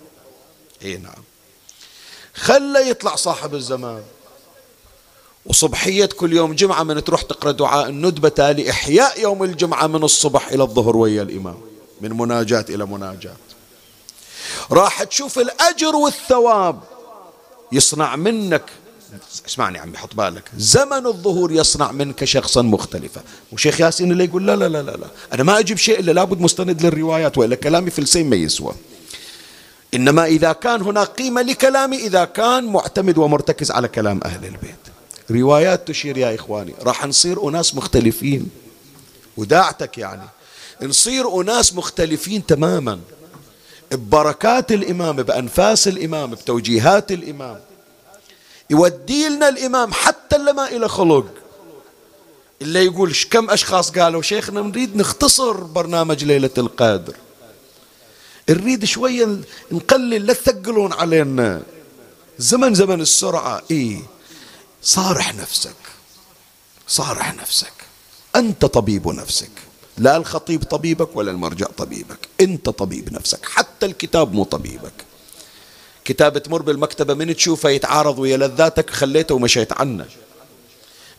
[0.82, 1.22] إي نعم.
[2.34, 4.02] خلى يطلع صاحب الزمان.
[5.46, 10.48] وصبحية كل يوم جمعة من تروح تقرأ دعاء الندبة تالي إحياء يوم الجمعة من الصبح
[10.48, 11.56] إلى الظهر ويا الإمام.
[12.00, 13.36] من مناجاة إلى مناجاة.
[14.70, 16.80] راح تشوف الأجر والثواب.
[17.72, 18.62] يصنع منك.
[19.48, 20.50] اسمعني عمي حط بالك.
[20.58, 23.20] زمن الظهور يصنع منك شخصا مختلفا.
[23.52, 25.06] وشيخ ياسين اللي يقول لا لا لا لا.
[25.32, 28.74] أنا ما أجيب شيء إلا لابد مستند للروايات وإلا كلامي في السين ما يسوى.
[29.94, 34.93] إنما إذا كان هناك قيمة لكلامي إذا كان معتمد ومرتكز على كلام أهل البيت.
[35.30, 38.50] روايات تشير يا إخواني راح نصير أناس مختلفين.
[39.36, 40.28] وداعتك يعني.
[40.82, 43.00] نصير أناس مختلفين تماما.
[43.92, 47.60] ببركات الإمام بأنفاس الإمام بتوجيهات الإمام.
[48.70, 51.26] يودي لنا الإمام حتى اللي ما خلق.
[52.62, 57.14] اللي يقول كم أشخاص قالوا؟ شيخنا نريد نختصر برنامج ليلة القدر
[58.50, 59.40] نريد شوية
[59.72, 61.62] نقلل لا تثقلون علينا.
[62.38, 63.62] زمن زمن السرعة.
[63.70, 64.13] إيه.
[64.84, 65.76] صارح نفسك.
[66.88, 67.72] صارح نفسك.
[68.36, 69.50] أنت طبيب نفسك.
[69.98, 72.28] لا الخطيب طبيبك ولا المرجع طبيبك.
[72.40, 73.46] أنت طبيب نفسك.
[73.46, 74.92] حتى الكتاب مو طبيبك.
[76.04, 80.06] كتاب تمر بالمكتبة من تشوفه يتعارض ويا لذاتك خليته ومشيت عنه.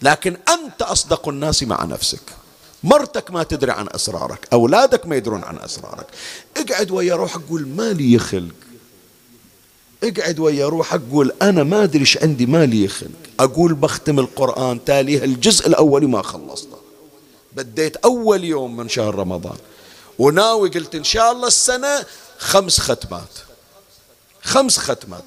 [0.01, 2.21] لكن أنت أصدق الناس مع نفسك.
[2.83, 4.47] مرتك ما تدري عن أسرارك.
[4.53, 6.07] أولادك ما يدرون عن أسرارك.
[6.57, 8.64] اقعد ويا روحك قول ما لي خلق.
[10.05, 14.85] اقعد ويا روحك قول أنا ما أدري إيش عندي ما لي خلق أقول بختم القرآن
[14.85, 16.77] تاليه الجزء الأول ما خلصته.
[17.53, 19.57] بديت أول يوم من شهر رمضان.
[20.19, 22.05] وناوي قلت إن شاء الله السنة
[22.37, 23.29] خمس ختمات.
[24.43, 25.23] خمس ختمات.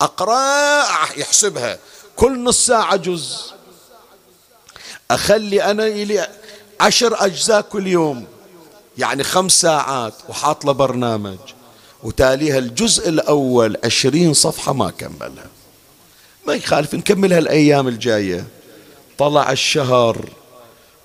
[0.00, 0.84] أقرأ
[1.16, 1.78] يحسبها.
[2.16, 3.52] كل نص ساعة جزء.
[5.10, 6.28] أخلي أنا إلي
[6.80, 8.26] عشر أجزاء كل يوم.
[8.98, 11.38] يعني خمس ساعات وحاط له برنامج.
[12.04, 15.46] وتاليها الجزء الأول عشرين صفحة ما كملها.
[16.46, 18.44] ما يخالف نكملها الأيام الجاية.
[19.18, 20.28] طلع الشهر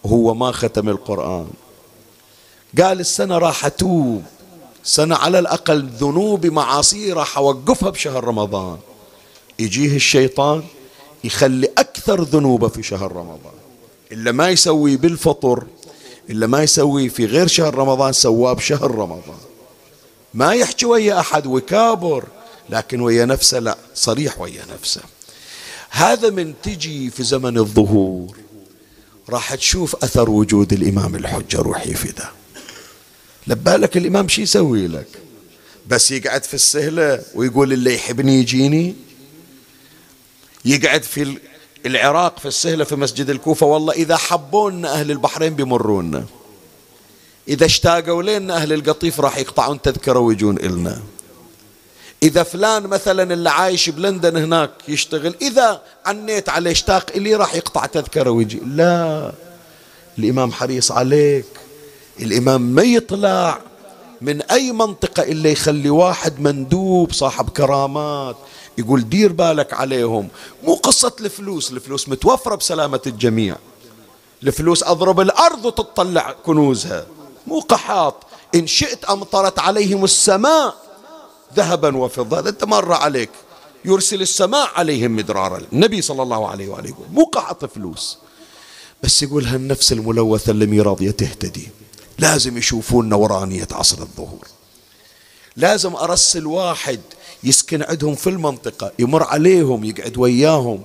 [0.04, 1.48] وهو ما ختم القرآن.
[2.82, 4.24] قال السنة راح أتوب.
[4.84, 8.78] سنة على الأقل ذنوب معاصي راح أوقفها بشهر رمضان.
[9.60, 10.64] يجيه الشيطان
[11.24, 13.54] يخلي أكثر ذنوبه في شهر رمضان.
[14.12, 15.64] إلا ما يسوي بالفطر
[16.30, 19.49] إلا ما يسوي في غير شهر رمضان سواه بشهر رمضان.
[20.34, 22.24] ما يحكي ويا أحد وكابر
[22.70, 25.02] لكن ويا نفسه لا صريح ويا نفسه.
[25.90, 28.38] هذا من تجي في زمن الظهور.
[29.30, 32.30] راح تشوف أثر وجود الإمام الحجة روحي فدا
[33.48, 35.08] لبالك الإمام شي يسوي لك؟
[35.88, 38.96] بس يقعد في السهلة ويقول اللي يحبني يجيني؟
[40.66, 41.38] يقعد في
[41.86, 46.26] العراق في السهلة في مسجد الكوفة؟ والله إذا حبونا أهل البحرين بيمرونا.
[47.48, 51.02] إذا اشتاقوا لنا أهل القطيف راح يقطعون تذكرة ويجون إلنا.
[52.24, 57.86] إذا فلان مثلا اللي عايش بلندن هناك يشتغل إذا عنيت عليه اشتاق إلي راح يقطع
[57.86, 58.60] تذكرة ويجي.
[58.66, 59.32] لا
[60.18, 61.46] الإمام حريص عليك.
[62.20, 63.62] الإمام ما يطلع
[64.22, 68.36] من أي منطقة إلا يخلي واحد مندوب صاحب كرامات
[68.78, 70.28] يقول دير بالك عليهم.
[70.64, 73.56] مو قصة الفلوس الفلوس متوفرة بسلامة الجميع.
[74.44, 77.06] الفلوس أضرب الأرض وتطلع كنوزها.
[77.50, 78.16] مو قحاط.
[78.56, 80.76] إن شئت أمطرت عليهم السماء
[81.56, 82.50] ذهبا وفضة.
[82.50, 83.30] أنت مر عليك.
[83.86, 85.62] يرسل السماء عليهم مدرارا.
[85.74, 88.18] النبي صلى الله عليه وآله مو قحط فلوس.
[89.04, 91.68] بس يقول هالنفس الملوثة اللي راضية تهتدي.
[92.20, 94.48] لازم يشوفون نورانية عصر الظهور.
[95.56, 97.00] لازم أرسل واحد
[97.44, 100.82] يسكن عندهم في المنطقة يمر عليهم يقعد وياهم.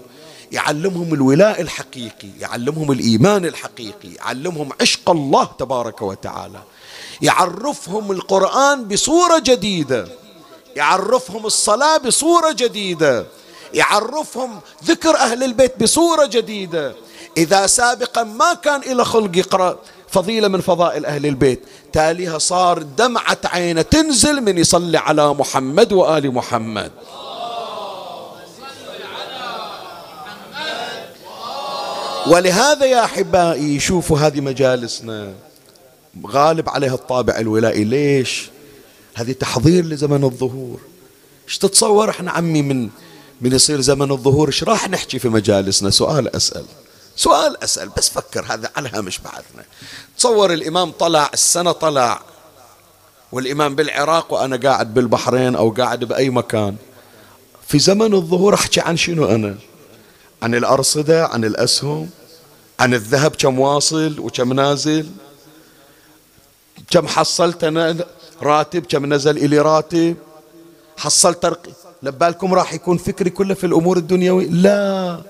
[0.55, 6.63] يعلمهم الولاء الحقيقي يعلمهم الإيمان الحقيقي يعلمهم عشق الله تبارك وتعالى.
[7.23, 10.09] يعرفهم القرآن بصورة جديدة.
[10.77, 13.27] يعرفهم الصلاة بصورة جديدة.
[13.75, 16.95] يعرفهم ذكر أهل البيت بصورة جديدة.
[17.37, 21.63] إذا سابقا ما كان إلى خلق يقرأ فضيلة من فضائل أهل البيت.
[21.93, 26.93] تاليها صار دمعة عينة تنزل من يصلي على محمد وآل محمد.
[32.27, 35.35] ولهذا يا أحبائي شوفوا هذه مجالسنا.
[36.27, 37.85] غالب عليها الطابع الولائي.
[37.85, 38.51] ليش؟
[39.15, 40.81] هذه تحضير لزمن الظهور.
[41.49, 42.89] إيش تتصور إحنا عمي من
[43.41, 46.65] من يصير زمن الظهور؟ إيش راح نحكي في مجالسنا؟ سؤال أسأل.
[47.17, 47.89] سؤال أسأل.
[47.97, 49.65] بس فكر هذا على هامش بحثنا
[50.19, 52.21] تصور الإمام طلع السنة طلع
[53.33, 56.77] والإمام بالعراق وأنا قاعد بالبحرين أو قاعد بأي مكان.
[57.69, 59.55] في زمن الظهور أحكي عن شنو أنا؟
[60.45, 62.11] عن الأرصدة عن الأسهم
[62.81, 65.07] عن الذهب كم واصل وكم نازل
[66.91, 67.65] كم حصلت
[68.43, 70.17] راتب كم نزل إلي راتب
[70.97, 71.71] حصلت رقي
[72.03, 75.21] لبالكم راح يكون فكري كله في الأمور الدنيوية؟ لا.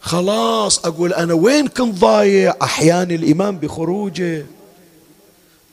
[0.00, 4.46] خلاص أقول أنا وين كنت ضايع؟ أحياني الإمام بخروجه.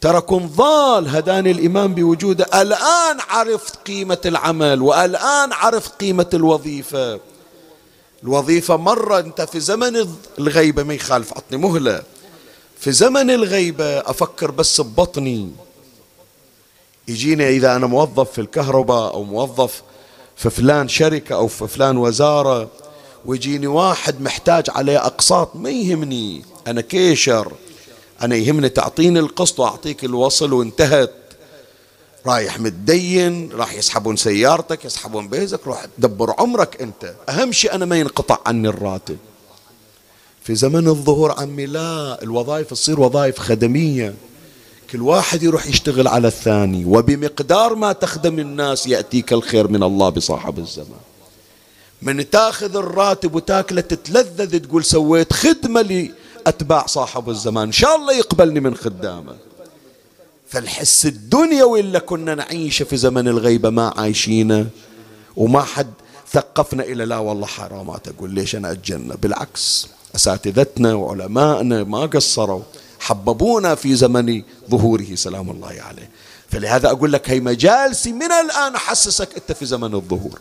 [0.01, 2.45] ترى كنت ضال هداني الإمام بوجوده.
[2.61, 7.19] الآن عرفت قيمة العمل والآن عرفت قيمة الوظيفة.
[8.23, 10.07] الوظيفة مرة أنت في زمن
[10.39, 11.33] الغيبة ما يخالف.
[11.33, 12.03] عطني مهلة.
[12.79, 15.51] في زمن الغيبة أفكر بس ببطني.
[17.07, 19.81] يجيني إذا أنا موظف في الكهرباء أو موظف
[20.35, 22.69] في فلان شركة أو في فلان وزارة
[23.25, 26.45] ويجيني واحد محتاج عليه أقساط ما يهمني.
[26.67, 27.51] أنا كيشر.
[28.21, 31.11] أنا يهمني تعطيني القسط وأعطيك الوصل وانتهت.
[32.27, 37.13] رايح متدين راح يسحبون سيارتك يسحبون بيزك روح تدبر عمرك أنت.
[37.29, 39.17] أهم شيء أنا ما ينقطع عني الراتب.
[40.43, 44.13] في زمن الظهور عمي لا الوظائف تصير وظائف خدمية.
[44.91, 50.59] كل واحد يروح يشتغل على الثاني وبمقدار ما تخدم الناس يأتيك الخير من الله بصاحب
[50.59, 50.99] الزمان.
[52.01, 57.63] من تاخذ الراتب وتاكله تتلذذ تقول سويت خدمة لأتباع صاحب الزمان.
[57.63, 59.46] إن شاء الله يقبلني من خدامة.
[60.49, 64.67] فالحس الدنيوي اللي كنا نعيشه في زمن الغيبة ما عايشينه
[65.35, 65.93] وما حد
[66.31, 72.61] ثقفنا إلى لا والله حرامات أقول ليش أنا أتجنى بالعكس أساتذتنا وعلمائنا ما قصروا
[72.99, 76.09] حببونا في زمن ظهوره سلام الله عليه.
[76.49, 80.39] فلهذا أقول لك هي مجالسي من الآن أحسسك أنت في زمن الظهور.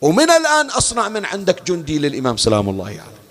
[0.00, 3.21] ومن الآن أصنع من عندك جندي للإمام سلام الله عليه.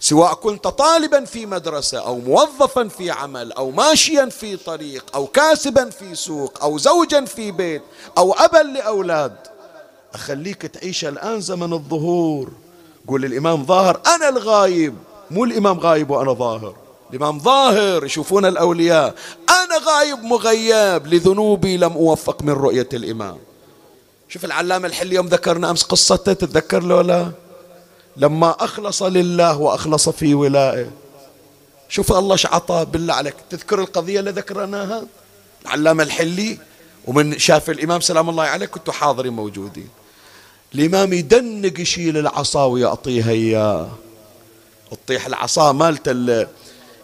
[0.00, 5.90] سواء كنت طالبا في مدرسة أو موظفا في عمل أو ماشيا في طريق أو كاسبا
[5.90, 7.82] في سوق أو زوجا في بيت
[8.18, 9.36] أو أبا لأولاد
[10.14, 12.50] أخليك تعيش الآن زمن الظهور.
[13.08, 14.94] قول الإمام ظاهر أنا الغايب.
[15.30, 16.74] مو الإمام غايب وأنا ظاهر.
[17.10, 19.14] الإمام ظاهر يشوفون الأولياء.
[19.48, 23.38] أنا غايب مغيب لذنوبي لم أوفق من رؤية الإمام.
[24.28, 27.32] شوف العلامة الحل يوم ذكرنا أمس قصته تتذكر له لا
[28.16, 30.90] لما أخلص لله وأخلص في ولائه.
[31.88, 33.34] شوف الله عطى بالله عليك.
[33.50, 35.04] تذكر القضية اللي ذكرناها؟
[35.62, 36.58] العلامة الحلي
[37.06, 39.88] ومن شاف الإمام سلام الله عليه كنتوا حاضرين موجودين.
[40.74, 43.88] الإمام يدنق يشيل العصا ويعطيها إياه.
[44.90, 46.46] تطيح العصا مالته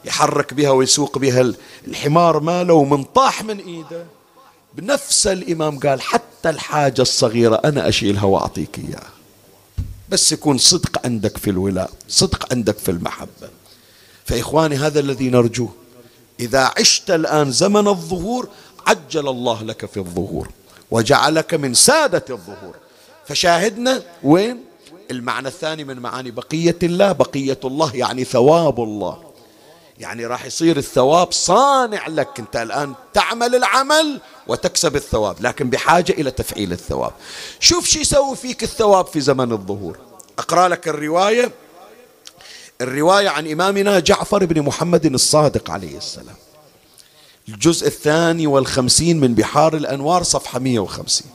[0.05, 1.53] يحرك بها ويسوق بها
[1.87, 4.05] الحمار ماله ومن طاح من إيده.
[4.75, 9.16] بنفس الإمام قال حتى الحاجة الصغيرة أنا أشيلها وأعطيك إياها.
[10.09, 13.49] بس يكون صدق عندك في الولاء صدق عندك في المحبة.
[14.25, 15.73] فإخواني هذا الذي نرجوه.
[16.41, 18.49] إذا عشت الآن زمن الظهور
[18.87, 20.49] عجل الله لك في الظهور
[20.91, 22.75] وجعلك من سادة الظهور.
[23.27, 24.65] فشاهدنا وين؟
[25.11, 27.13] المعنى الثاني من معاني بقية الله.
[27.13, 29.26] بقية الله يعني ثواب الله.
[29.99, 32.29] يعني راح يصير الثواب صانع لك.
[32.39, 37.13] انت الآن تعمل العمل وتكسب الثواب لكن بحاجة إلى تفعيل الثواب.
[37.61, 39.99] شوف شو يسوي فيك الثواب في زمن الظهور.
[40.39, 41.53] أقرأ لك الرواية.
[42.81, 46.37] الرواية عن إمامنا جعفر بن محمد الصادق عليه السلام.
[47.49, 51.31] الجزء الثاني والخمسين من بحار الأنوار صفحة 150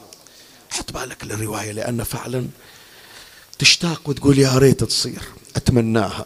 [0.69, 2.47] حط بالك للرواية لأن فعلا
[3.59, 5.21] تشتاق وتقول يا ريت تصير.
[5.55, 6.25] أتمناها.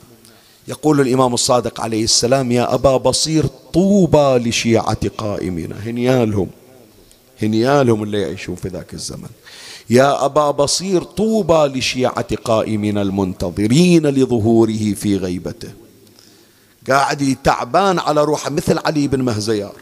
[0.68, 6.49] يقول الإمام الصادق عليه السلام يا أبا بصير طوبى لشيعة قائمنا هنيالهم
[7.41, 9.30] هنيالهم اللي يعيشون في ذاك الزمن.
[9.89, 15.70] يا أبا بصير طوبى لشيعة قائمنا المنتظرين لظهوره في غيبته.
[16.89, 19.76] قاعد تعبان على روحه مثل علي بن مهزيار.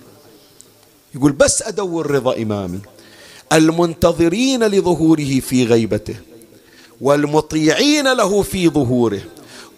[1.16, 2.80] يقول بس أدور رضا إمامي.
[3.54, 6.16] المنتظرين لظهوره في غيبته
[7.02, 9.22] والمطيعين له في ظهوره.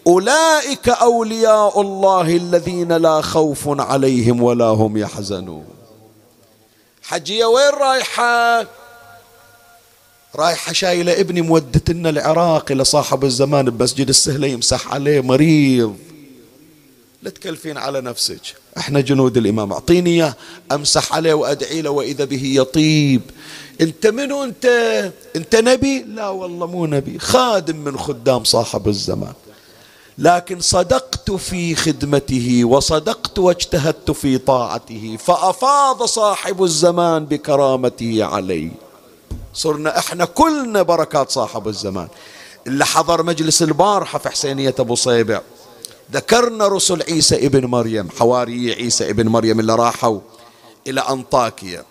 [0.08, 5.66] أولئك أولياء الله الذين لا خوف عليهم ولا هم يحزنون.
[7.04, 8.68] حجية وين رايحة؟
[10.36, 15.96] رايحة شايلة ابني مودتنا العراق إلى صاحب الزمان بمسجد السهلة يمسح عليه مريض.
[17.24, 18.42] لا تكلفين على نفسك.
[18.78, 19.74] إحنا جنود الإمام.
[19.74, 20.36] أعطيني إياه.
[20.72, 23.22] أمسح عليه وأدعي له وإذا به يطيب.
[23.82, 24.66] أنت منو انت
[25.36, 27.20] أنت نبي؟ لا والله مو نبي.
[27.20, 29.34] خادم من خدام صاحب الزمان.
[30.18, 38.72] لكن صدقت في خدمته وصدقت واجتهدت في طاعته فأفاض صاحب الزمان بكرامته علي.
[39.54, 42.08] صرنا إحنا كلنا بركات صاحب الزمان.
[42.68, 45.42] اللي حضر مجلس البارحه في حسينية أبو صيبع.
[46.14, 50.20] ذكرنا رسل عيسى ابن مريم حواري عيسى ابن مريم اللي راحوا
[50.88, 51.84] إلى أنطاكيا.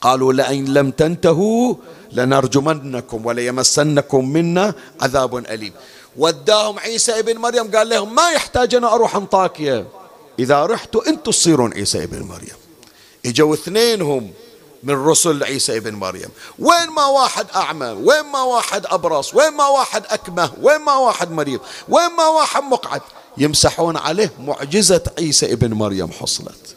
[0.00, 1.74] قالوا لئن لم تنتهوا
[2.12, 5.72] لنرجمنكم وليمسنكم منا عذاب أليم.
[6.18, 9.86] وداهم عيسى ابن مريم قال لهم ما يحتاج أنا أروح أنطاكيا.
[10.38, 12.56] إذا رحتوا أنتوا تصيرون عيسى ابن مريم.
[13.26, 14.32] إجوا اثنينهم
[14.82, 16.28] من رسل عيسى ابن مريم.
[16.58, 21.30] وين ما واحد أعمى وين ما واحد أبرص وين ما واحد أكمه وين ما واحد
[21.30, 23.00] مريض وين ما واحد مقعد
[23.38, 26.76] يمسحون عليه معجزة عيسى ابن مريم حصلت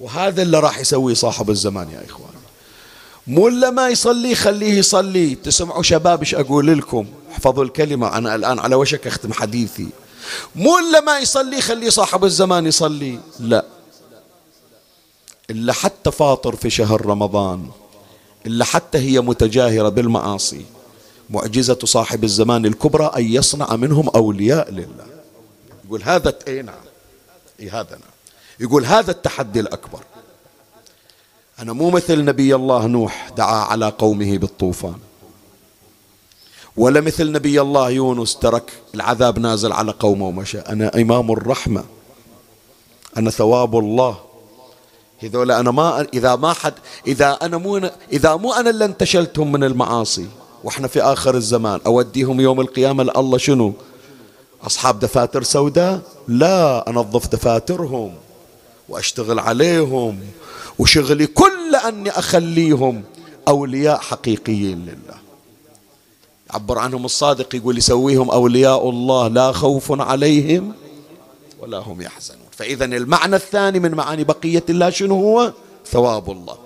[0.00, 2.37] وهذا اللي راح يسويه صاحب الزمان يا إخوان.
[3.28, 5.34] مو إلا ما يصلي خليه يصلي.
[5.34, 8.18] تسمعوا شباب إيش أقول لكم؟ احفظوا الكلمة.
[8.18, 9.88] أنا الآن على وشك أختم حديثي.
[10.56, 13.18] مو إلا ما يصلي خليه صاحب الزمان يصلي.
[13.40, 13.64] لا.
[15.50, 17.70] إلا حتى فاطر في شهر رمضان.
[18.46, 20.64] إلا حتى هي متجاهرة بالمعاصي.
[21.30, 25.06] معجزة صاحب الزمان الكبرى أن يصنع منهم أولياء لله.
[25.84, 26.74] يقول هذا اي نعم؟
[27.60, 28.10] اي هذا نعم؟
[28.60, 30.00] يقول هذا التحدي الأكبر.
[31.60, 34.94] أنا مو مثل نبي الله نوح دعا على قومه بالطوفان.
[36.76, 41.84] ولا مثل نبي الله يونس ترك العذاب نازل على قومه ومشى أنا إمام الرحمة.
[43.16, 44.16] أنا ثواب الله.
[45.22, 46.74] هذول أنا ما إذا ما حد
[47.06, 50.26] إذا أنا مو إذا مو أنا اللي انتشلتهم من المعاصي
[50.64, 53.72] وإحنا في آخر الزمان أوديهم يوم القيامة لله شنو؟
[54.66, 58.14] أصحاب دفاتر سوداء؟ لا أنظف دفاترهم
[58.88, 60.20] وأشتغل عليهم.
[60.78, 63.04] وشغلي كل أني أخليهم
[63.48, 65.18] أولياء حقيقيين لله.
[66.50, 70.72] عبر عنهم الصادق يقول يسويهم أولياء الله لا خوف عليهم
[71.60, 72.46] ولا هم يحزنون.
[72.50, 75.52] فإذا المعنى الثاني من معاني بقية الله شنو هو؟
[75.86, 76.58] ثواب الله.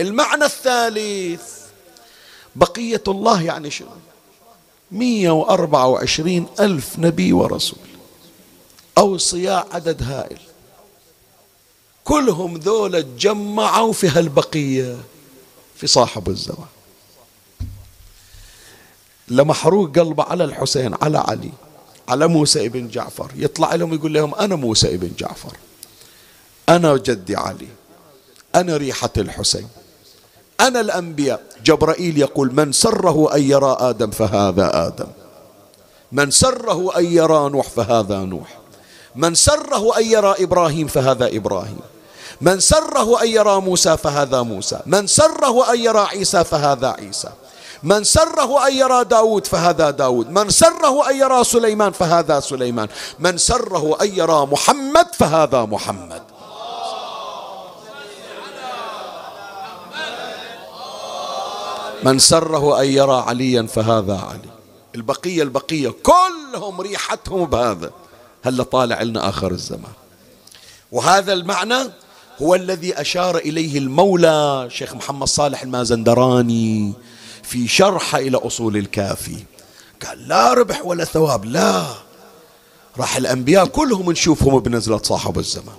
[0.00, 1.42] المعنى الثالث
[2.56, 3.88] بقية الله يعني شنو؟
[4.92, 7.78] مية وأربعة وعشرين ألف نبي ورسول
[8.98, 10.38] أوصياء عدد هائل.
[12.10, 14.96] كلهم ذولا تجمعوا في هالبقية
[15.76, 16.66] في صاحب الزمان.
[19.28, 21.50] لمحروق قلبه على الحسين على علي
[22.08, 23.30] على موسى ابن جعفر.
[23.36, 25.56] يطلع لهم يقول لهم أنا موسى ابن جعفر.
[26.68, 27.68] أنا جدي علي.
[28.54, 29.68] أنا ريحة الحسين.
[30.60, 31.42] أنا الأنبياء.
[31.64, 35.08] جبرائيل يقول من سره أن يرى آدم فهذا آدم.
[36.12, 38.58] من سره أن يرى نوح فهذا نوح.
[39.16, 41.80] من سره أن يرى إبراهيم فهذا إبراهيم.
[42.40, 44.80] من سره أن يرى موسى فهذا موسى.
[44.86, 47.28] من سره أن يرى عيسى فهذا عيسى.
[47.82, 50.30] من سره أن يرى داود فهذا داود.
[50.30, 52.88] من سره أن يرى سليمان فهذا سليمان.
[53.18, 56.22] من سره أن يرى محمد فهذا محمد.
[62.02, 64.50] من سره أن يرى عليا فهذا علي.
[64.94, 67.90] البقية البقية كلهم ريحتهم بهذا.
[68.44, 69.92] هلا طالع لنا آخر الزمان.
[70.92, 71.90] وهذا المعنى
[72.42, 76.92] هو الذي أشار إليه المولى شيخ محمد صالح المازندراني
[77.42, 79.36] في شرحه إلى أصول الكافي.
[80.06, 81.86] قال لا ربح ولا ثواب لا.
[82.98, 85.76] راح الأنبياء كلهم نشوفهم بنزلة صاحب الزمان.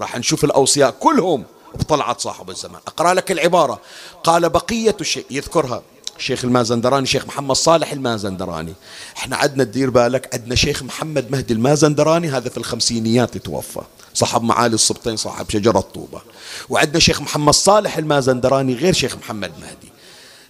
[0.00, 1.44] راح نشوف الأوصياء كلهم
[1.74, 2.80] بطلعت صاحب الزمان.
[2.86, 3.80] أقرأ لك العبارة.
[4.24, 5.82] قال بقية الشيء يذكرها.
[6.18, 8.74] الشيخ المازندراني شيخ محمد صالح المازندراني.
[9.16, 13.80] إحنا عدنا تدير بالك عندنا شيخ محمد مهدي المازندراني هذا في الخمسينيات توفى.
[14.14, 16.20] صاحب معالي الصبتين صاحب شجرة طوبة
[16.68, 19.92] وعندنا شيخ محمد صالح المازندراني غير شيخ محمد مهدي.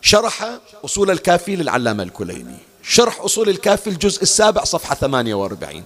[0.00, 2.56] شرح أصول الكافي للعلامة الكليني.
[2.82, 5.82] شرح أصول الكافي الجزء السابع صفحة 48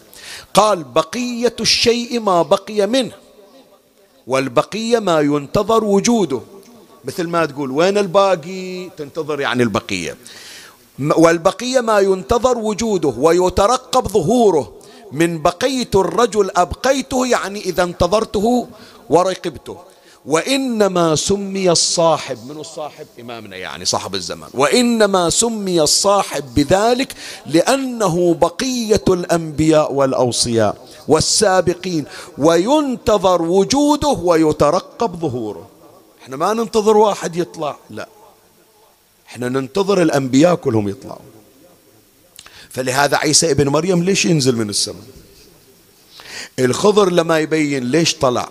[0.54, 3.12] قال بقية الشيء ما بقي منه
[4.26, 6.40] والبقية ما ينتظر وجوده.
[7.06, 10.16] مثل ما تقول وين الباقي؟ تنتظر يعني البقية.
[11.16, 14.72] والبقية ما ينتظر وجوده ويترقب ظهوره.
[15.12, 18.66] من بقيت الرجل أبقيته يعني إذا انتظرته
[19.10, 19.76] ورقبته.
[20.26, 24.50] وإنما سمي الصاحب من الصاحب؟ إمامنا يعني صاحب الزمان.
[24.54, 27.14] وإنما سمي الصاحب بذلك
[27.46, 30.76] لأنه بقية الأنبياء والأوصياء
[31.08, 32.04] والسابقين.
[32.38, 35.75] وينتظر وجوده ويترقب ظهوره.
[36.26, 38.08] إحنا ما ننتظر واحد يطلع لا.
[39.26, 41.18] إحنا ننتظر الأنبياء كلهم يطلعوا.
[42.70, 45.02] فلهذا عيسى ابن مريم ليش ينزل من السماء؟
[46.58, 48.48] الخضر لما يبين ليش طلع.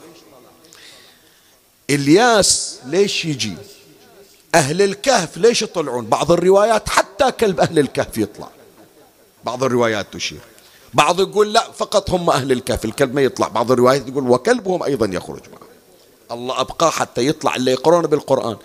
[1.89, 3.57] إلياس ليش يجي؟
[4.55, 8.49] أهل الكهف ليش يطلعون؟ بعض الروايات حتى كلب أهل الكهف يطلع.
[9.43, 10.39] بعض الروايات تشير.
[10.93, 13.47] بعض يقول لا فقط هم أهل الكهف الكلب ما يطلع.
[13.47, 15.64] بعض الروايات يقول وكلبهم أيضا يخرج معه.
[16.31, 18.57] الله أبقاه حتى يطلع اللي يقرون بالقرآن.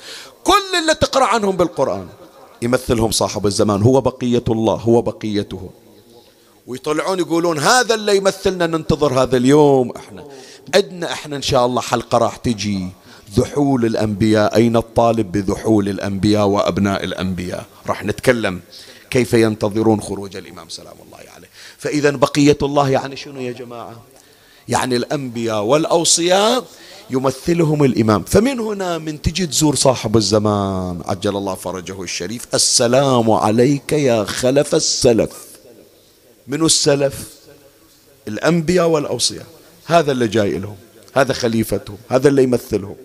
[0.44, 2.08] كل اللي تقرأ عنهم بالقرآن
[2.62, 3.82] يمثلهم صاحب الزمان.
[3.82, 5.70] هو بقية الله هو بقيته.
[6.66, 9.92] ويطلعون يقولون هذا اللي يمثلنا ننتظر هذا اليوم.
[9.96, 10.24] إحنا
[10.74, 12.88] عندنا إحنا إن شاء الله حلقة راح تجي.
[13.34, 14.56] ذحول الأنبياء.
[14.56, 18.60] أين الطالب بذحول الأنبياء وأبناء الأنبياء؟ راح نتكلم
[19.10, 20.68] كيف ينتظرون خروج الإمام.
[20.68, 21.48] سلام الله عليه.
[21.78, 24.02] فإذا بقية الله يعني شنو يا جماعة؟
[24.68, 26.64] يعني الأنبياء والأوصياء
[27.10, 28.24] يمثلهم الإمام.
[28.24, 32.46] فمن هنا من تجي تزور صاحب الزمان عجل الله فرجه الشريف.
[32.54, 35.30] السلام عليك يا خلف السلف.
[36.48, 37.14] من السلف؟
[38.28, 39.46] الأنبياء والأوصياء.
[39.86, 40.76] هذا اللي جاي لهم
[41.14, 42.96] هذا خليفتهم هذا اللي يمثلهم.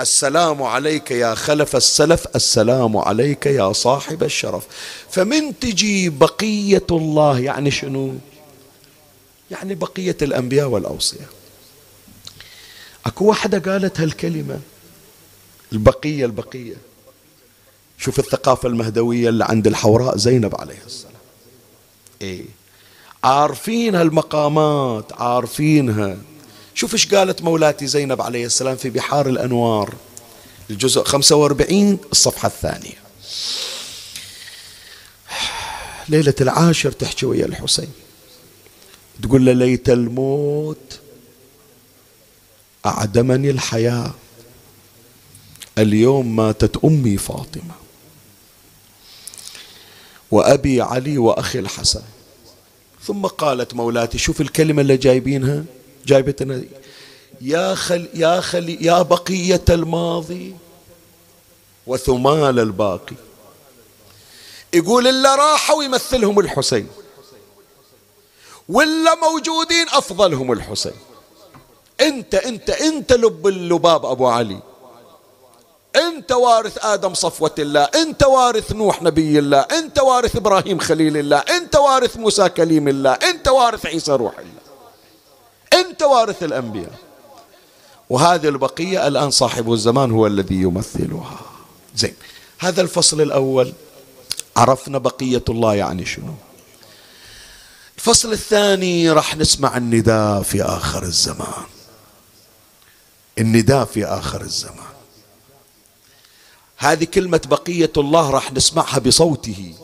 [0.00, 4.66] السلام عليك يا خلف السلف السلام عليك يا صاحب الشرف.
[5.10, 8.14] فمن تجي بقية الله يعني شنو؟
[9.50, 11.37] يعني بقية الأنبياء والأوصياء.
[13.08, 14.60] أكو واحدة قالت هالكلمة.
[15.72, 16.76] البقية البقية.
[17.98, 21.12] شوف الثقافة المهدوية اللي عند الحوراء زينب عليه السلام.
[22.22, 22.44] إيه.
[23.24, 26.16] عارفين هالمقامات عارفينها.
[26.74, 29.94] شوف إيش قالت مولاتي زينب عليه السلام في بحار الأنوار.
[30.70, 32.98] الجزء 45 الصفحة الثانية.
[36.08, 37.92] ليلة العاشر تحكي ويا الحسين.
[39.22, 41.00] تقول له ليت الموت
[42.86, 44.14] أعدمني الحياة.
[45.78, 47.74] اليوم ماتت أمي فاطمة.
[50.30, 52.02] وأبي علي وأخي الحسن.
[53.04, 55.64] ثم قالت مولاتي شوف الكلمة اللي جايبينها
[56.06, 56.62] جايبتنا
[57.40, 60.56] يا خل يا خل يا بقية الماضي
[61.86, 63.16] وثمال الباقي.
[64.74, 66.88] يقول إلا راحوا يمثلهم الحسين.
[68.68, 71.07] ولا موجودين أفضلهم الحسين.
[72.00, 74.60] أنت أنت أنت لب اللباب أبو علي.
[75.96, 81.36] أنت وارث آدم صفوة الله أنت وارث نوح نبي الله أنت وارث إبراهيم خليل الله
[81.36, 84.62] أنت وارث موسى كليم الله أنت وارث عيسى روح الله.
[85.74, 86.92] أنت وارث الأنبياء.
[88.10, 91.40] وهذه البقية الآن صاحب الزمان هو الذي يمثلها.
[91.96, 92.14] زين
[92.58, 93.72] هذا الفصل الأول.
[94.56, 96.34] عرفنا بقية الله يعني شنو.
[97.98, 101.77] الفصل الثاني راح نسمع النداء في آخر الزمان.
[103.38, 104.88] النداء في آخر الزمان.
[106.76, 109.74] هذه كلمة بقية الله راح نسمعها بصوته.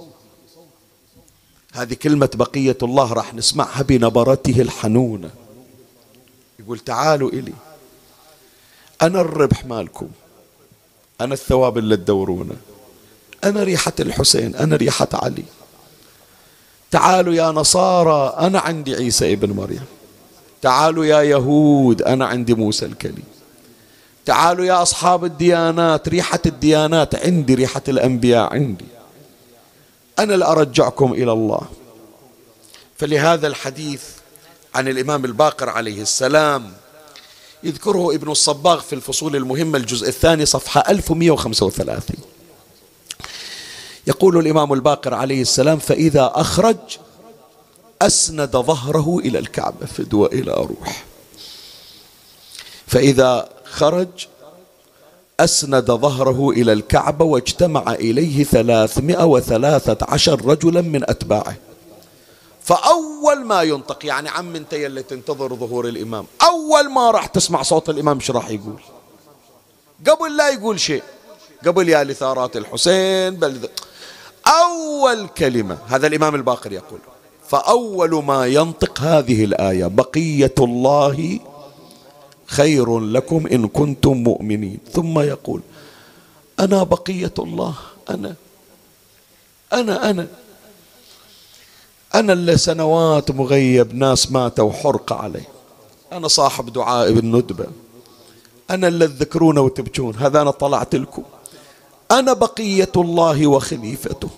[1.73, 5.31] هذه كلمة بقية الله راح نسمعها بنبرته الحنونة
[6.59, 7.53] يقول تعالوا إلي.
[9.03, 10.09] أنا الربح مالكم.
[11.21, 12.57] أنا الثواب اللي تدورونه.
[13.45, 14.57] أنا ريحة الحسين.
[14.57, 15.45] أنا ريحة علي.
[16.91, 18.37] تعالوا يا نصارى.
[18.47, 19.85] أنا عندي عيسى ابن مريم.
[20.63, 22.03] تعالوا يا يهود.
[22.03, 23.34] أنا عندي موسى الكليم
[24.27, 28.85] تعالوا يا أصحاب الديانات ريحة الديانات عندي ريحة الأنبياء عندي.
[30.19, 31.61] أنا اللي أرجعكم إلى الله.
[32.99, 34.03] فلهذا الحديث
[34.75, 36.73] عن الإمام الباقر عليه السلام
[37.63, 42.17] يذكره ابن الصباغ في الفصول المهمة الجزء الثاني صفحة 1135
[44.07, 46.77] يقول الإمام الباقر عليه السلام فإذا أخرج
[48.03, 51.05] أسند ظهره إلى الكعبة فدوى إلى روح.
[52.87, 54.27] فإذا خرج
[55.41, 61.57] أسند ظهره إلى الكعبة واجتمع إليه ثلاثمائة وثلاثة عشر رجلا من أتباعه.
[62.63, 67.91] فأول ما ينطق يعني عم أنت يلي تنتظر ظهور الإمام أول ما راح تسمع صوت
[67.91, 68.81] الإمام إيش راح يقول؟
[70.07, 71.03] قبل لا يقول شيء.
[71.67, 73.69] قبل يا لثارات الحسين بل
[74.47, 76.99] أول كلمة هذا الإمام الباقر يقول
[77.49, 81.39] فأول ما ينطق هذه الآية بقية الله
[82.55, 84.79] خير لكم إن كنتم مؤمنين.
[84.93, 85.61] ثم يقول
[86.61, 87.75] أنا بقية الله
[88.11, 88.35] أنا
[89.73, 90.27] أنا أنا.
[92.15, 95.43] أنا اللي سنوات مغيب ناس ماتوا حرق علي.
[96.13, 97.67] أنا صاحب دعاء بالندبة.
[98.71, 101.23] أنا اللي تذكرون وتبكون هذا أنا طلعت لكم.
[102.11, 104.29] أنا بقية الله وخليفته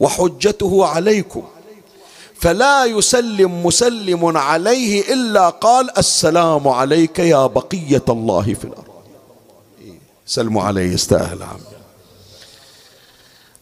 [0.00, 1.42] وحجته عليكم.
[2.40, 8.84] فلا يسلم مسلم عليه إلا قال السلام عليك يا بقية الله في الأرض.
[10.26, 11.60] سلموا عليه يستاهل عم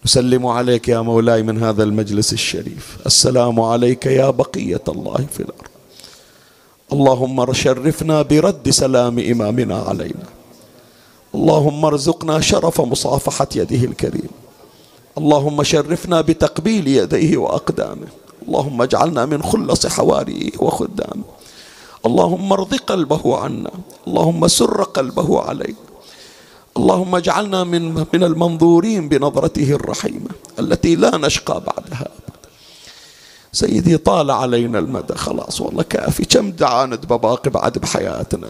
[0.04, 2.96] نسلم عليك يا مولاي من هذا المجلس الشريف.
[3.06, 5.70] السلام عليك يا بقية الله في الأرض.
[6.92, 10.26] اللهم شرفنا برد سلام إمامنا علينا.
[11.34, 14.28] اللهم ارزقنا شرف مصافحة يده الكريم.
[15.18, 18.25] اللهم شرفنا بتقبيل يديه وأقدامه.
[18.48, 21.24] اللهم اجعلنا من خلص حواريه وخدامه
[22.06, 23.70] اللهم ارض قلبه عنا.
[24.06, 25.86] اللهم سر قلبه علينا
[26.76, 32.08] اللهم اجعلنا من من المنظورين بنظرته الرحيمة التي لا نشقى بعدها
[33.52, 36.24] سيدي طال علينا المدى خلاص والله كافي.
[36.24, 38.48] كم دعاند بباقي بعد بحياتنا؟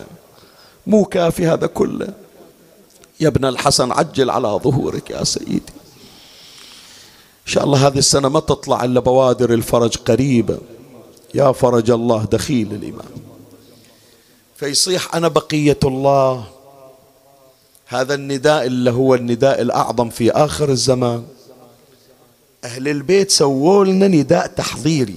[0.87, 2.09] مو كافي هذا كله.
[3.21, 5.66] يا ابن الحسن عجل على ظهورك يا سيدي.
[7.47, 10.59] شاء الله هذه السنة ما تطلع إلا بوادر الفرج قريبة.
[11.35, 13.11] يا فرج الله دخيل الإمام
[14.57, 16.45] فيصيح أنا بقية الله.
[17.87, 21.25] هذا النداء اللي هو النداء الأعظم في آخر الزمان.
[22.65, 25.17] أهل البيت سووا لنا نداء تحضيري.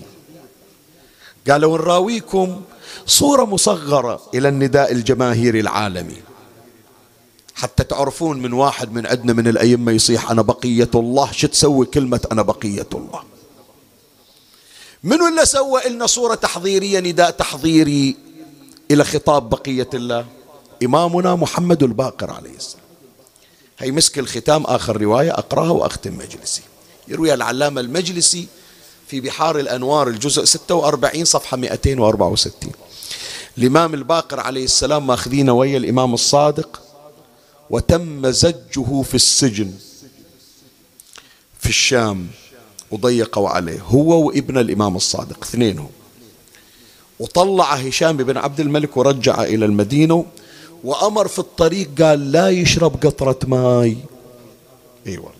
[1.49, 2.61] قالوا نراويكم
[3.05, 6.28] صورة مصغرة إلى النداء الجماهيري العالمي.
[7.59, 11.31] حتى تعرفون من واحد من عندنا من الأئمة يصيح أنا بقية الله.
[11.31, 13.23] شو تسوي كلمة أنا بقية الله
[15.03, 18.15] من اللي سوى لنا صورة تحضيرية نداء تحضيري
[18.91, 20.25] إلى خطاب بقية الله؟
[20.83, 22.83] إمامنا محمد الباقر عليه السلام.
[23.79, 26.61] هي مسك الختام آخر رواية أقرأها وأختم مجلسي.
[27.07, 28.47] يروي العلامة المجلسي
[29.07, 32.71] في بحار الأنوار الجزء 46 صفحة 264
[33.57, 36.81] الإمام الباقر عليه السلام ماخذين ويا الإمام الصادق
[37.69, 39.71] وتم زجه في السجن
[41.59, 42.27] في الشام
[42.91, 45.89] وضيقوا عليه هو وابن الإمام الصادق اثنينهم.
[47.19, 50.25] وطلع هشام بن عبد الملك ورجع إلى المدينة
[50.83, 53.97] وأمر في الطريق قال لا يشرب قطرة ماي.
[55.07, 55.31] إي والله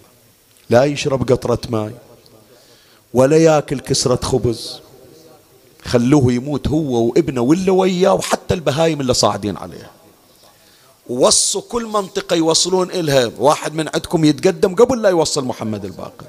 [0.70, 1.94] لا يشرب قطرة ماي
[3.14, 4.80] ولا ياكل كسرة خبز.
[5.86, 9.92] خلوه يموت هو وابنه واللي وياه وحتى البهايم اللي صاعدين عليها.
[11.10, 13.32] وصوا كل منطقة يوصلون إلها.
[13.38, 16.26] واحد من عندكم يتقدم قبل لا يوصل محمد الباقر.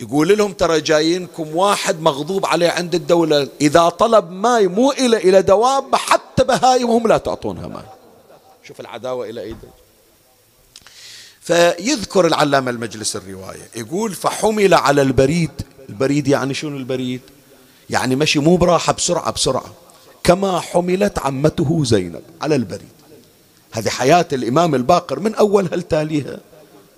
[0.00, 3.48] يقول لهم ترى جايينكم واحد مغضوب عليه عند الدولة.
[3.60, 7.84] إذا طلب ماي مو إلى إلى دواب حتى بهايمهم لا تعطونها ماي.
[8.64, 9.56] شوف العداوة إلى أي
[11.40, 13.68] فيذكر العلامة المجلس الرواية.
[13.76, 15.50] يقول فحمل على البريد.
[15.88, 17.20] البريد يعني شنو البريد؟
[17.90, 19.72] يعني مشي مو براحة بسرعة بسرعة.
[20.24, 22.93] كما حملت عمته زينب على البريد.
[23.74, 26.38] هذه حياة الإمام الباقر من أولها لتاليها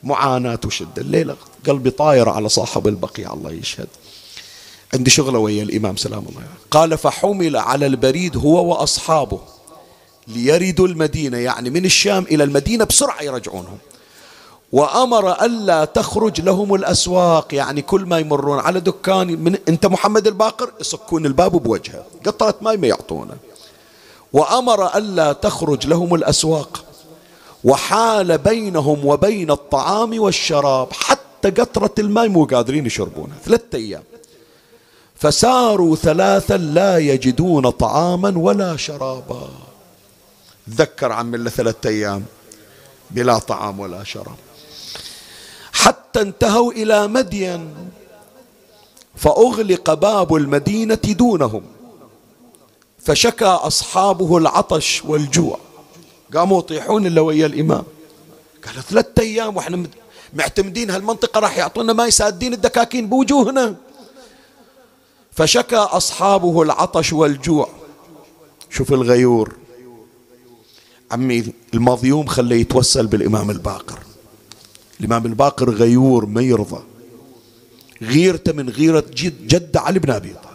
[0.02, 1.02] معاناة وشدة.
[1.02, 3.88] الليلة قلبي طاير على صاحب البقيع الله يشهد.
[4.94, 9.40] عندي شغلة ويا الإمام سلام الله قال فحمل على البريد هو وأصحابه
[10.28, 11.38] ليردوا المدينة.
[11.38, 13.78] يعني من الشام إلى المدينة بسرعة يرجعونهم.
[14.72, 17.54] وأمر ألا تخرج لهم الأسواق.
[17.54, 22.04] يعني كل ما يمرون على دكان من أنت محمد الباقر؟ يصكون الباب بوجهه.
[22.26, 23.36] قطرة ماي ما يعطونه.
[24.32, 26.84] وأمر ألا تخرج لهم الأسواق.
[27.64, 34.02] وحال بينهم وبين الطعام والشراب حتى قطرة الماء مو قادرين يشربونها ثلاثة أيام.
[35.14, 39.48] فساروا ثلاثا لا يجدون طعاما ولا شرابا.
[40.66, 42.24] تذكر عم الله ثلاثة أيام.
[43.10, 44.36] بلا طعام ولا شراب.
[45.72, 47.74] حتى انتهوا إلى مدين
[49.16, 51.62] فأغلق باب المدينة دونهم.
[53.06, 55.58] فشكى أصحابه العطش والجوع.
[56.34, 57.84] قاموا يطيحون إلا ويا الإمام.
[58.66, 59.86] قالوا ثلاثة أيام وإحنا
[60.34, 63.76] معتمدين هالمنطقة راح يعطونا ماء سادين الدكاكين بوجوهنا.
[65.32, 67.68] فشكى أصحابه العطش والجوع.
[68.70, 69.54] شوف الغيور.
[71.10, 73.98] عمي المظيوم خليه يتوسل بالإمام الباقر.
[75.00, 76.82] الإمام الباقر غيور ما يرضى.
[78.02, 80.45] غيرته من غيرة جد, جد علي بن أبي طالب.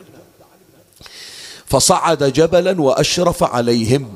[1.72, 4.16] فصعد جبلا وأشرف عليهم.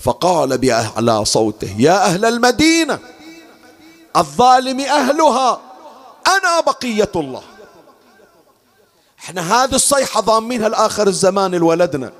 [0.00, 2.98] فقال بأعلى صوته يا أهل المدينة
[4.16, 5.60] الظالم أهلها
[6.26, 7.42] أنا بقية الله.
[9.18, 12.12] إحنا هذه الصيحة ضامينها لآخر الزمان لولدنا.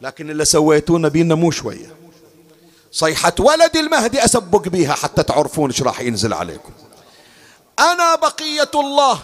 [0.00, 1.94] لكن اللي سويتونا بينا مو شوية.
[2.92, 6.72] صيحة ولد المهدي أسبق بيها حتى تعرفون إيش راح ينزل عليكم.
[7.78, 9.18] أنا بقية الله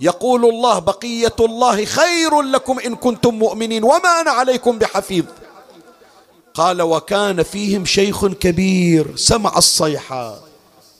[0.00, 5.24] يقول الله بقية الله خير لكم إن كنتم مؤمنين وما أنا عليكم بحفيظ.
[6.54, 10.38] قال وكان فيهم شيخ كبير سمع الصيحة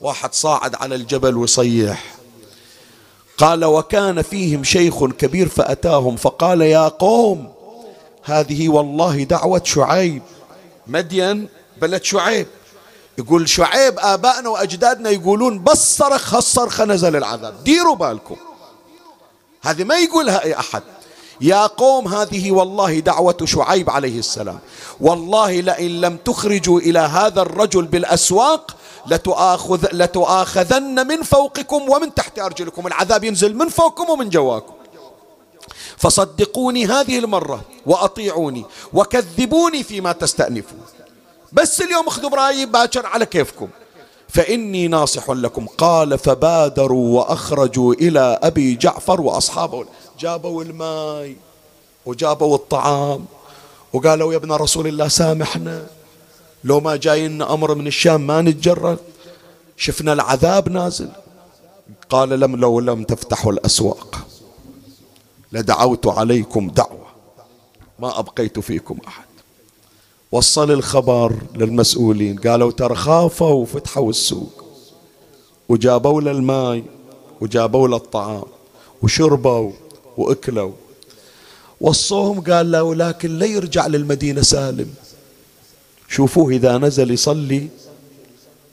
[0.00, 2.04] واحد صاعد على الجبل ويصيح
[3.38, 7.52] قال وكان فيهم شيخ كبير فأتاهم فقال يا قوم
[8.24, 10.22] هذه والله دعوة شعيب.
[10.86, 11.48] مدين
[11.80, 12.46] بلد شعيب.
[13.18, 17.64] يقول شعيب آبائنا وأجدادنا يقولون بس صرخ هالصرخة نزل العذاب.
[17.64, 18.36] ديروا بالكم.
[19.62, 20.82] هذه ما يقولها أي أحد.
[21.40, 24.58] يا قوم هذه والله دعوة شعيب عليه السلام.
[25.00, 32.86] والله لئن لم تخرجوا إلى هذا الرجل بالأسواق لتؤاخذ لتؤاخذن من فوقكم ومن تحت أرجلكم.
[32.86, 34.72] العذاب ينزل من فوقكم ومن جواكم.
[35.96, 40.80] فصدقوني هذه المرة وأطيعوني وكذبوني فيما تستأنفون.
[41.52, 43.68] بس اليوم اخذوا برأيي باكر على كيفكم.
[44.32, 45.66] فإني ناصح لكم.
[45.66, 49.84] قال فبادروا وأخرجوا إلى أبي جعفر وأصحابه.
[50.18, 51.34] جابوا الماء
[52.06, 53.24] وجابوا الطعام
[53.92, 55.86] وقالوا يا ابن رسول الله سامحنا.
[56.64, 58.98] لو ما جاينا أمر من الشام ما نتجرد.
[59.76, 61.10] شفنا العذاب نازل.
[62.10, 64.26] قال لم لو لم تفتحوا الأسواق
[65.52, 67.06] لدعوت عليكم دعوة.
[67.98, 69.29] ما أبقيت فيكم أحد.
[70.32, 72.38] وصل الخبر للمسؤولين.
[72.38, 74.64] قالوا ترى خافوا وفتحوا السوق.
[75.68, 76.82] وجابوا له الماء
[77.40, 78.44] وجابوا له الطعام
[79.02, 79.72] وشربوا
[80.16, 80.72] وأكلوا.
[81.80, 84.94] وصوهم قال له ولكن لا يرجع للمدينة سالم.
[86.08, 87.68] شوفوه إذا نزل يصلي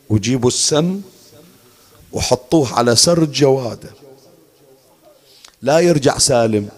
[0.09, 1.01] وجيبوا السم
[2.13, 3.89] وحطوه على سرج جواده.
[5.61, 6.69] لا يرجع سالم.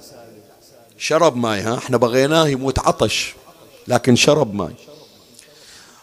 [0.98, 3.36] شرب ماي ها؟ إحنا بغيناه يموت عطش.
[3.90, 4.74] لكن شرب ماي.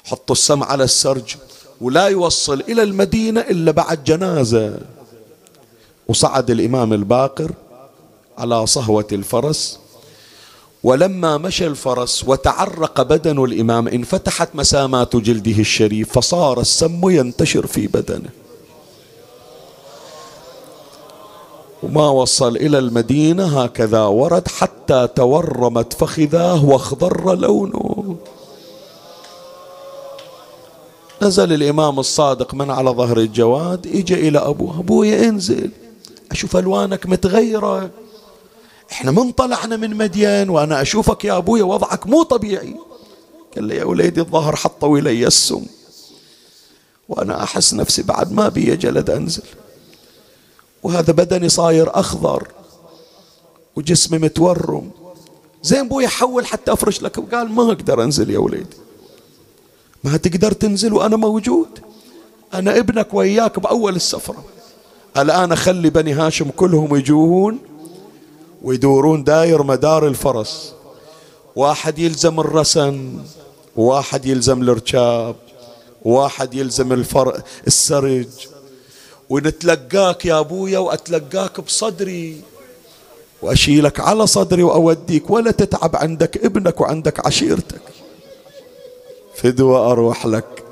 [0.04, 1.36] حطوا السم على السرج
[1.80, 4.78] ولا يوصل إلى المدينة إلا بعد جنازة.
[6.08, 7.52] وصعد الإمام الباقر
[8.38, 9.78] على صهوة الفرس
[10.82, 18.45] ولما مشى الفرس وتعرق بدن الإمام انفتحت مسامات جلده الشريف فصار السم ينتشر في بدنه.
[21.86, 28.16] وما وصل إلى المدينة هكذا ورد حتى تورمت فخذاه واخضر لونه.
[31.22, 35.70] نزل الإمام الصادق من على ظهر الجواد إجا إلى أبوه أبويا انزل
[36.30, 37.90] أشوف ألوانك متغيرة
[38.92, 42.74] إحنا من طلعنا من مدين وأنا أشوفك يا أبويا وضعك مو طبيعي.
[43.54, 45.62] قال لي يا وليدي الظهر حطوا إلي السم
[47.08, 49.42] وأنا أحس نفسي بعد ما بي جلد أنزل.
[50.82, 52.48] وهذا بدني صاير أخضر
[53.76, 54.90] وجسمي متورم.
[55.62, 58.76] زين بوي حول حتى أفرش لك وقال ما أقدر أنزل يا وليدي
[60.04, 61.68] ما تقدر تنزل وأنا موجود.
[62.54, 64.44] أنا ابنك وإياك بأول السفرة.
[65.16, 67.58] الآن أخلي بني هاشم كلهم يجون
[68.62, 70.72] ويدورون داير مدار الفرس.
[71.56, 73.18] واحد يلزم الرسن
[73.76, 75.36] واحد يلزم الركاب
[76.04, 77.42] واحد يلزم الفر...
[77.66, 78.26] السرج.
[79.30, 82.42] ونتلقاك يا أبويا وأتلقاك بصدري.
[83.42, 87.82] وأشيلك على صدري وأوديك ولا تتعب عندك ابنك وعندك عشيرتك.
[89.34, 90.64] فدوة أروح لك.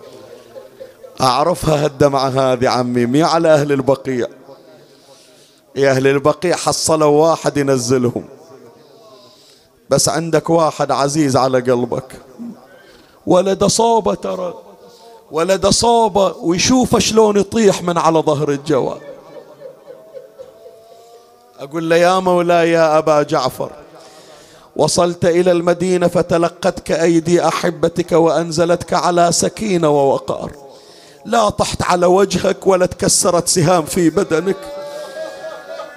[1.20, 4.26] أعرفها هالدمعة هذه عمي مي على أهل البقيع.
[5.76, 8.24] يا أهل البقيع حصلوا واحد ينزلهم.
[9.90, 12.12] بس عندك واحد عزيز على قلبك.
[13.26, 14.63] ولد صوبة ترى.
[15.30, 19.00] ولد صوبه ويشوفه شلون يطيح من على ظهر الجواد
[21.60, 23.70] أقول له يا مولاي يا أبا جعفر
[24.76, 30.52] وصلت إلى المدينة فتلقتك أيدي أحبتك وأنزلتك على سكينة ووقار.
[31.24, 34.56] لا طحت على وجهك ولا تكسرت سهام في بدنك.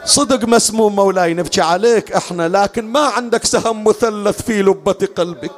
[0.06, 5.52] صدق مسموم مولاي نبكي عليك إحنا لكن ما عندك سهم مثلث في لبة قلبك.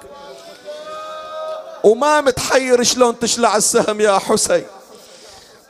[1.84, 4.68] وما متحير شلون تشلع السهم يا حسين.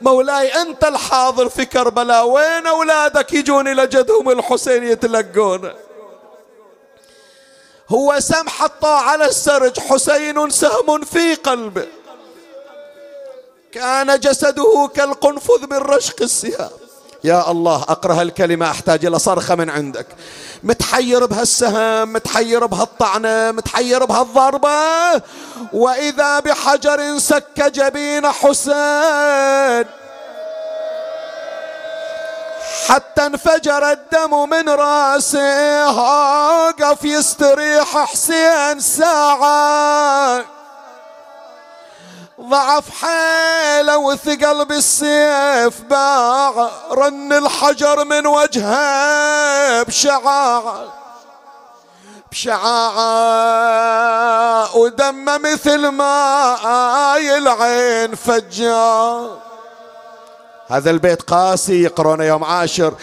[0.00, 2.26] مولاي أنت الحاضر في كربلاء.
[2.26, 5.74] وين أولادك يجون إلى جدهم الحسين يتلقونه
[7.88, 11.86] هو سم حطه على السرج حسين سهم في قلبه.
[13.72, 16.79] كان جسده كالقنفذ من رشق السهام.
[17.24, 20.06] يا الله أقرأ هالكلمة أحتاج إلى صرخة من عندك.
[20.62, 25.22] متحير بهالسهم متحير بهالطعنة متحير بهالضربة.
[25.72, 29.84] وإذا بحجر سك جبين حسين.
[32.88, 35.90] حتى انفجر الدم من رأسه.
[35.90, 40.59] وقف يستريح حسين ساعة.
[42.42, 50.84] ضعف حيله وثقل بالسيف باع رن الحجر من وجهه بشعاعة
[52.32, 53.56] بشعاعة
[54.76, 56.56] ودم مثل ما
[57.16, 59.38] العين فجار
[60.70, 62.94] هذا البيت قاسي يقرونه يوم عاشر.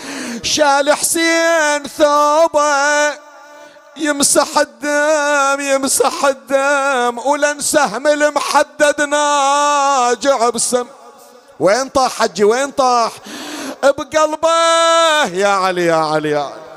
[0.43, 3.26] شال حسين ثوبه
[3.99, 10.85] يمسح الدم يمسح الدم ولن سهم المحدد ناجع بسم.
[11.59, 13.11] وين طاح حجي؟ وين طاح؟
[13.83, 15.25] بقلبه.
[15.33, 16.67] يا علي يا علي يا علي.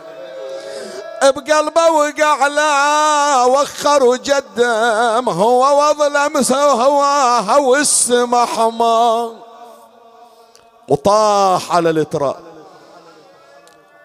[1.32, 5.28] بقلبه وقع لا وخر وجدم.
[5.28, 9.34] هو وظلم هواها والسما حمار.
[10.88, 12.36] وطاح على الاتراب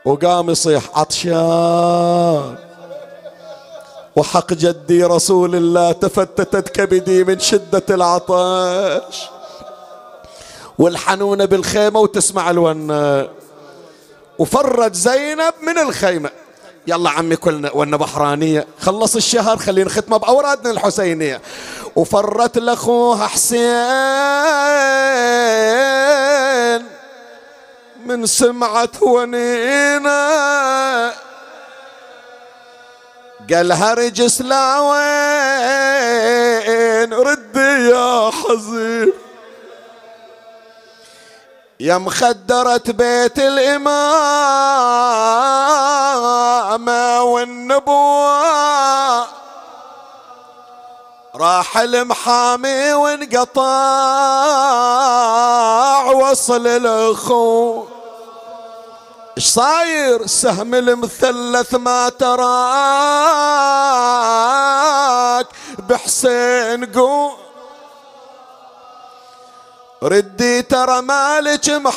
[0.06, 2.65] وقام يصيح عطشان.
[4.16, 9.30] وحق جدي رسول الله تفتتت كبدي من شدة العطش.
[10.78, 13.30] والحنونة بالخيمة وتسمع الونة
[14.40, 16.30] وفرت زينب من الخيمة.
[16.88, 18.68] يلا عمي كلنا ون بحرانية.
[18.82, 21.42] خلص الشهر خلينا نختمه بأورادنا الحسينية.
[21.96, 23.66] وفرت لأخوها حسين
[28.06, 30.32] من سمعة ونينا
[33.54, 35.06] قال هرجس لا وين؟
[37.14, 39.14] ردي يا حزين.
[41.80, 44.02] يا مخدرة بيت الإمامة
[47.22, 48.36] والنبوة.
[51.36, 53.66] راح المحامي وانقطع
[56.12, 57.86] وصل الأخو
[59.38, 62.56] إيش صاير؟ السهم المثلث ما تراك.
[65.90, 67.32] بحسين قوم
[70.04, 71.96] ردي ترى مالك محامي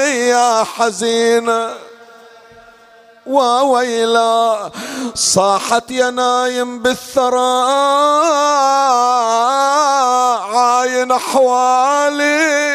[0.00, 1.74] يا حزينة
[3.26, 4.70] وويلا
[5.14, 7.62] صاحت يا نايم بالثرى.
[10.54, 12.72] عاين أحوالي.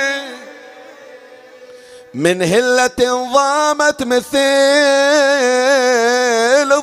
[2.17, 4.37] من هلة ضامت مثل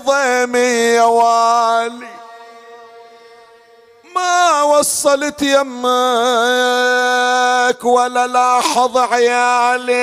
[0.06, 2.08] ضيمي والي
[4.14, 5.74] ما وصلت يمك
[7.84, 9.94] ولا لاحظ عيالي.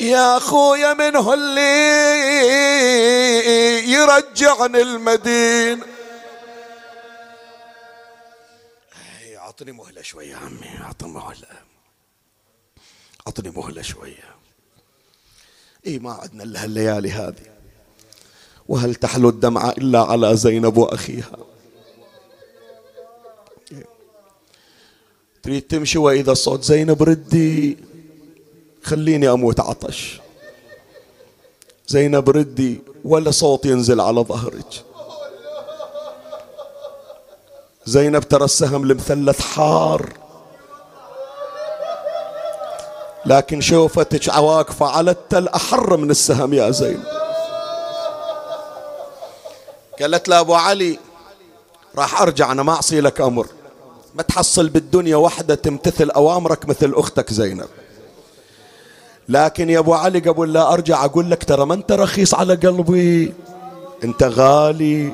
[0.00, 1.74] يا خويا من اللي
[3.92, 5.86] يرجعني المدينة.
[9.36, 11.63] أعطني مهلة شوية يا عمي أعطني مهلة.
[13.26, 14.34] أعطني مهلة شوية.
[15.86, 17.54] إيه ما عدنا إلا هالليالي هذه.
[18.68, 21.36] وهل تحلو الدمعة إلا على زينب وأخيها؟
[25.42, 27.78] تريد تمشي وإذا صوت زينب ردي
[28.82, 30.20] خليني أموت عطش.
[31.88, 34.84] زينب ردي ولا صوت ينزل على ظهرك
[37.86, 40.23] زينب ترى السهم المثلث حار.
[43.26, 47.02] لكن شوفتك عواقفة على التل أحر من السهم يا زين.
[50.00, 50.98] قالت له أبو علي
[51.96, 53.46] راح أرجع أنا ما أعصي لك أمر.
[54.14, 57.68] ما تحصل بالدنيا وحدة تمتثل أوامرك مثل أختك زينب.
[59.28, 63.34] لكن يا أبو علي قبل لا أرجع أقول لك ترى ما أنت رخيص على قلبي.
[64.04, 65.12] أنت غالي.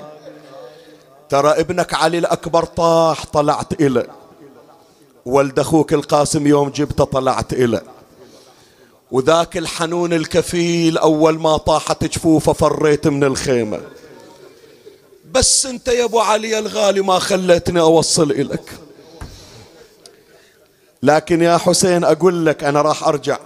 [1.29, 4.07] ترى ابنك علي الأكبر طاح طلعت إلى.
[5.27, 7.83] ولد أخوك القاسم يوم جبته طلعت إلى.
[9.13, 13.81] وذاك الحنون الكفيل أول ما طاحت جفوفه فريت من الخيمة.
[15.33, 18.71] بس أنت يا أبو علي الغالي ما خليتني أوصل إلك.
[21.03, 23.39] لكن يا حسين أقول لك أنا راح أرجع.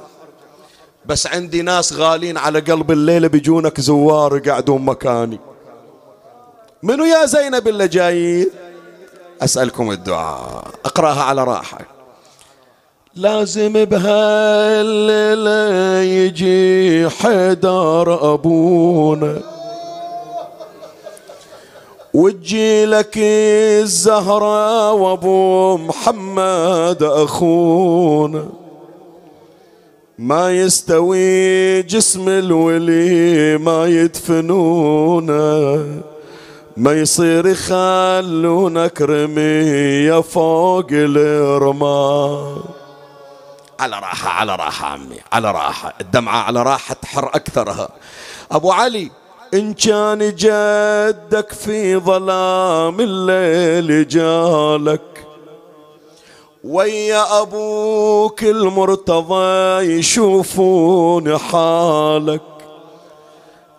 [1.07, 5.39] بس عندي ناس غالين على قلب الليلة بيجونك زوار يقعدون مكاني.
[6.83, 8.51] منو يا زينب اللي جايين؟
[9.43, 10.69] أسألكم الدعاء.
[10.85, 11.94] أقرأها على راحة
[13.17, 19.41] لازم بهالليلة يجي حدار أبونا.
[22.15, 28.45] وتجي لك الزهرة وأبو محمد أخونا.
[30.19, 35.87] ما يستوي جسم الولي ما يدفنونه
[36.77, 42.63] ما يصير يخلونك رمية فوق الرمال.
[43.81, 45.95] على راحة على راحة عمي على راحة.
[46.01, 47.89] الدمعة على راحة تحر أكثرها.
[48.53, 49.11] أبو علي
[49.55, 55.27] إن كان جدك في ظلام الليل جالك
[56.65, 62.43] ويا أبوك المرتضى يشوفون حالك.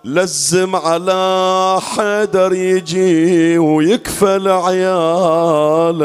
[0.03, 5.95] لزم على حدر يجي ويكفل عيالك.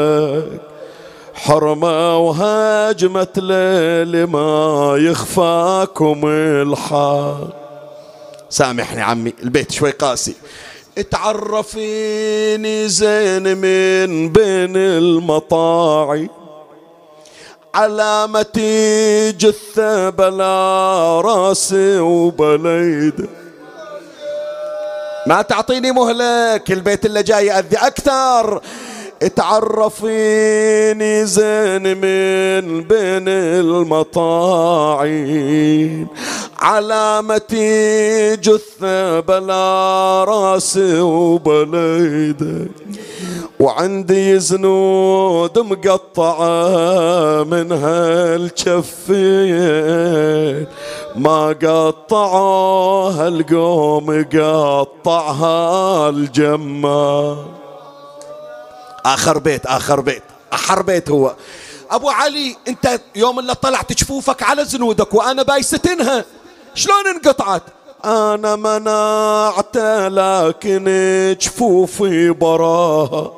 [1.43, 7.47] حرمة وهاجمة ليل ما يخفاكم الحال.
[8.49, 10.35] سامحني عمي البيت شوي قاسي.
[11.11, 16.29] تعرفيني زين من بين المطاعي
[17.75, 23.29] علامتي جثة بلا راسي وبليد.
[25.27, 28.61] ما تعطيني مهلك البيت اللي جاي يأذي أكثر.
[29.27, 33.27] تعرفيني زين من بين
[34.89, 36.07] المطاعين
[36.59, 42.67] علامتي جثة بلا رأس وبليدة
[43.59, 48.81] وعندي زنود مقطعة من هالجفين
[51.15, 57.60] ما قطعوها القوم قطعها الجمال.
[59.05, 60.23] آخر بيت آخر بيت.
[60.53, 61.35] أحر بيت هو.
[61.91, 66.25] أبو علي أنت يوم اللي طلعت جفوفك على زنودك وأنا بايستنها
[66.75, 67.63] شلون انقطعت؟
[68.05, 69.77] أنا منعت
[70.07, 70.83] لكن
[71.41, 73.31] جفوفي براها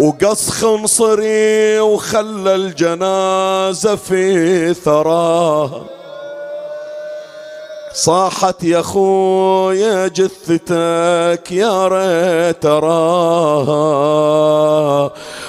[0.00, 5.84] وقص خنصري وخلى الجنازة في ثراها
[7.94, 13.80] صاحت يا خويا جثتك يا ريت تراها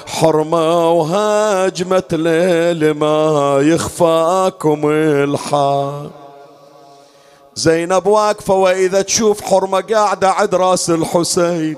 [0.08, 6.10] حرمة وهاجمة ليل ما يخفاكم الحال
[7.56, 11.78] زينب واقفة وإذا تشوف حرمة قاعدة عند راس الحسين.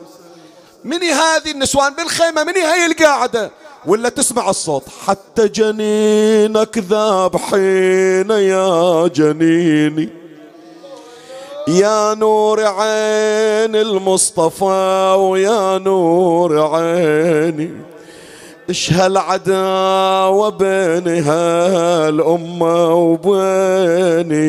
[0.83, 3.51] مني هذه النسوان بالخيمة؟ مني هاي القاعدة؟
[3.85, 4.83] ولا تسمع الصوت.
[5.07, 10.22] حتى جنينك ذاب حين يا جنيني.
[11.67, 17.71] يا نور عين المصطفى ويا نور عيني
[18.69, 24.45] إيش هالعداوة بين هالأمة وبيني؟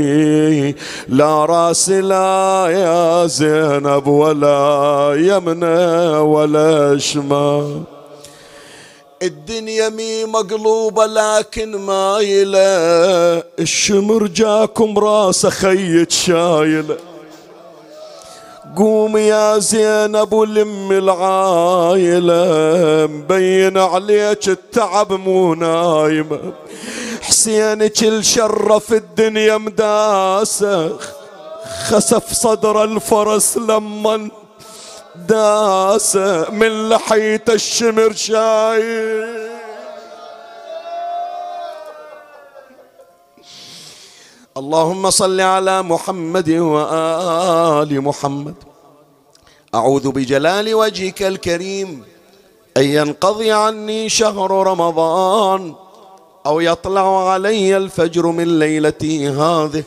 [1.08, 7.93] لا رأس لا يا زينب ولا يمنى ولا شمال.
[9.24, 12.58] الدنيا مي مقلوبة لكن مايلة
[13.58, 16.96] الشمر جاكم راسه خيت شايلة
[18.76, 22.44] قوم يا زينب ولم العايلة
[23.06, 26.40] مبين عليك التعب مو نايمة
[27.22, 31.12] حسينك الشرف الدنيا مداسخ
[31.86, 34.30] خسف صدر الفرس لمن
[35.16, 36.16] داس
[36.52, 39.44] من لحية الشمر شايل.
[44.56, 48.54] اللهم صل على محمد وآل محمد.
[49.74, 52.02] أعوذ بجلال وجهك الكريم
[52.76, 55.74] أن ينقضي عني شهر رمضان
[56.46, 59.84] أو يطلع علي الفجر من ليلتي هذه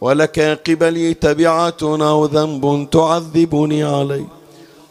[0.00, 4.43] ولك قبلي تبعة أو ذنب تعذبني عليه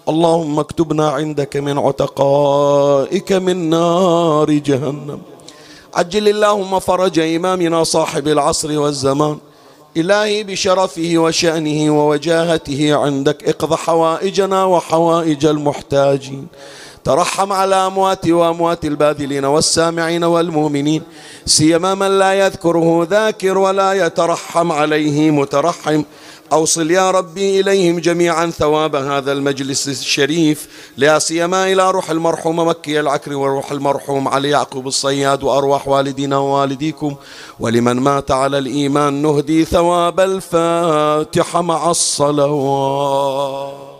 [0.09, 5.19] اللهم اكتبنا عندك من عتقائك من نار جهنم.
[5.93, 9.37] عجل اللهم فرج إمامنا صاحب العصر والزمان.
[9.97, 13.43] إلهي بشرفه وشأنه ووجاهته عندك.
[13.49, 16.47] اقض حوائجنا وحوائج المحتاجين.
[17.03, 21.01] ترحم على أموات وأموات الباذلين والسامعين والمؤمنين.
[21.45, 26.03] سيما من لا يذكره ذاكر ولا يترحم عليه مترحم.
[26.53, 32.99] أوصل يا ربي إليهم جميعا ثواب هذا المجلس الشريف لا سيما إلى روح المرحوم مكي
[32.99, 37.15] العكري وروح المرحوم علي يعقوب الصياد وأرواح والدينا ووالديكم.
[37.59, 43.92] ولمن مات على الإيمان نهدي ثواب الفاتحة مع الصلوات.